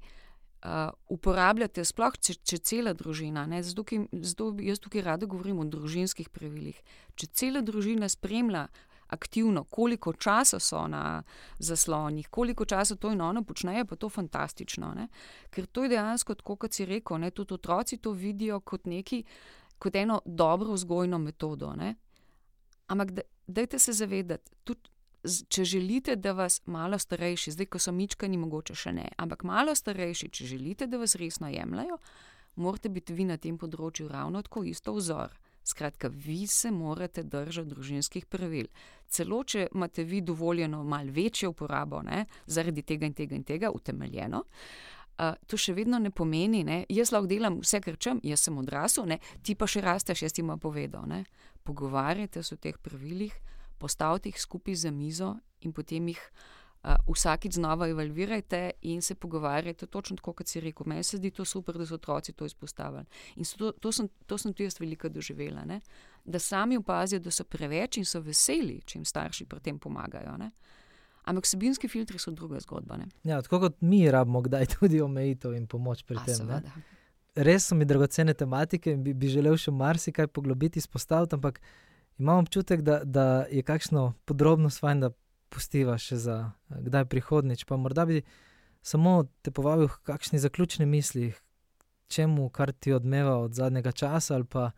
[0.65, 5.69] uh, uporabljate, sploh če, če cela družina, zato, ki, zato jaz tukaj rada govorim o
[5.69, 6.81] družinskih pravilih.
[7.21, 8.67] Če cela družina spremlja
[9.15, 11.23] aktivno, koliko časa so na
[11.59, 14.95] zaslonih, koliko časa to in ono počnejo, pa to fantastično.
[14.97, 15.09] Ne?
[15.51, 17.31] Ker to je dejansko, kot si rekel, ne?
[17.31, 19.23] tudi otroci to vidijo kot, neki,
[19.79, 21.75] kot eno dobro vzgojno metodo.
[21.77, 21.95] Ne?
[22.89, 24.94] Ampak dajte se zavedati, tudi
[25.25, 29.75] če želite, da vas malo starejši, zdaj ko so mičkani, mogoče še ne, ampak malo
[29.75, 31.99] starejši, če želite, da vas resno jemljajo,
[32.61, 35.33] morate biti vi na tem področju ravno tako isto vzor.
[35.65, 38.67] Skratka, vi se morate držati družinskih pravil.
[39.09, 43.71] Celo, če imate vi dovoljeno malo večjo uporabo, ne, zaradi tega in tega in tega,
[43.73, 48.45] utemeljeno, uh, to še vedno ne pomeni, da jaz lahko delam vse, kar čem, jaz
[48.45, 51.09] sem odrasel, ne, ti pa še rasteš, jaz ti ima povedal.
[51.09, 51.25] Ne.
[51.65, 53.33] Pogovarjate se o teh pravilih,
[53.79, 59.87] postavite jih skupaj za mizo in potem jih uh, vsakič znova evalvirajte in se pogovarjate,
[59.87, 60.87] točno tako, kot si rekel.
[60.87, 63.05] Meni se zdi to super, da so otroci to izpostavili.
[63.37, 65.81] In to, to, sem, to sem tudi jaz veliko doživela, ne?
[66.25, 70.37] da sami opazijo, da so preveč in so veseli, če jim starši pri tem pomagajo.
[70.41, 70.51] Ne?
[71.25, 72.99] Ampak vsebinski filtri so druga zgodba.
[73.25, 76.37] Ja, tako kot mi rabimo, kdaj tudi omejitev in pomoč pri A, tem.
[76.37, 76.73] seveda.
[77.35, 81.61] Res so mi dragocene tematike in bi, bi želel še marsikaj poglobiti, izpostaviti, ampak
[82.19, 85.11] imam občutek, da, da je kakšno podrobnost fajn, da
[85.49, 87.65] pustiva še za eh, kdaj prihodnič.
[87.65, 88.23] Pa morda bi
[88.83, 91.33] samo te povabil k kakšni zaključni misli,
[92.09, 94.71] čemu, kar ti odmeva od zadnjega časa, ali pa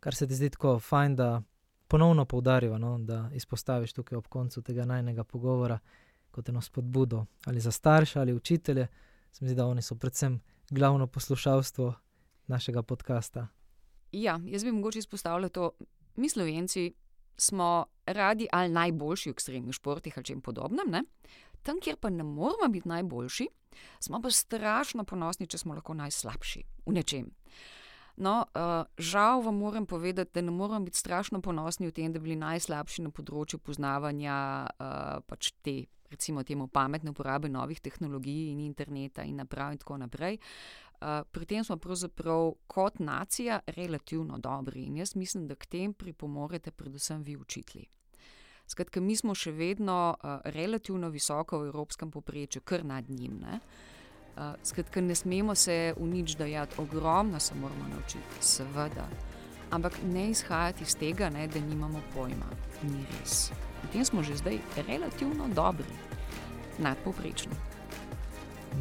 [0.00, 1.42] kar se ti zdi tako fajn, da
[1.90, 5.78] ponovno poudarjava, no, da izpostaviš tukaj ob koncu tega najnega pogovora
[6.30, 8.86] kot eno spodbudo ali za starše ali učitelje.
[9.32, 11.94] Se mi zdi, da oni so predvsem glavno poslušalstvo
[12.46, 13.46] našega podcasta.
[14.12, 15.70] Ja, jaz bi mogoče izpostavila to.
[16.16, 16.92] Mi, slovenci,
[17.40, 20.90] smo radi ali najboljši v ekstremnih športih ali čem podobnem.
[20.90, 21.02] Ne?
[21.62, 23.48] Tam, kjer pa ne moramo biti najboljši,
[24.00, 27.30] smo pa strašno ponosni, če smo lahko najslabši v nečem.
[28.20, 32.18] No, uh, žal vam moram povedati, da ne moramo biti strašno ponosni v tem, da
[32.18, 34.36] bi bili najslabši na področju poznavanja
[34.66, 39.96] uh, pač te, recimo, temu pametne uporabe novih tehnologij in interneta in naprav in tako
[40.02, 40.36] naprej.
[41.00, 46.70] Pri tem smo pravzaprav kot nacija relativno dobri in jaz mislim, da k tem pripomorete
[46.70, 47.88] predvsem vi, učitelji.
[48.70, 53.40] Skratka, mi smo še vedno uh, relativno visoko v evropskem povprečju, kar nad njim.
[53.42, 53.58] Ne?
[54.36, 59.08] Uh, skratka, ne smemo se v nič dajati, ogromno se moramo naučiti, seveda.
[59.74, 62.52] Ampak ne izhajati iz tega, ne, da nimamo pojma.
[62.82, 63.50] Ni res.
[63.82, 65.98] V tem smo že zdaj relativno dobri,
[66.78, 67.69] nadpovprečni.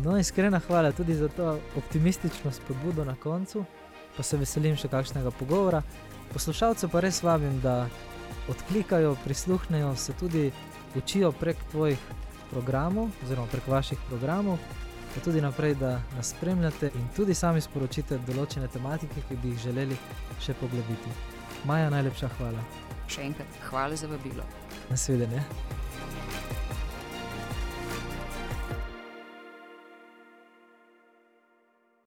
[0.03, 3.65] No, iskrena hvala tudi za to optimistično spodbudo na koncu,
[4.17, 5.81] pa se veselim še kakšnega pogovora.
[6.33, 7.87] Poslušalce pa res vabim, da
[8.49, 10.51] odklikajo, prisluhnejo, se tudi
[10.95, 11.97] učijo prek tvojih
[12.51, 14.57] programov, oziroma prek vaših programov,
[15.13, 19.65] pa tudi naprej, da nas spremljate in tudi sami sporočite določene tematike, ki bi jih
[19.69, 19.97] želeli
[20.41, 21.17] še poglobiti.
[21.65, 22.63] Maja, najlepša hvala.
[23.09, 24.45] Še enkrat, hvala za vabilo.
[24.89, 25.43] Nasvidenje.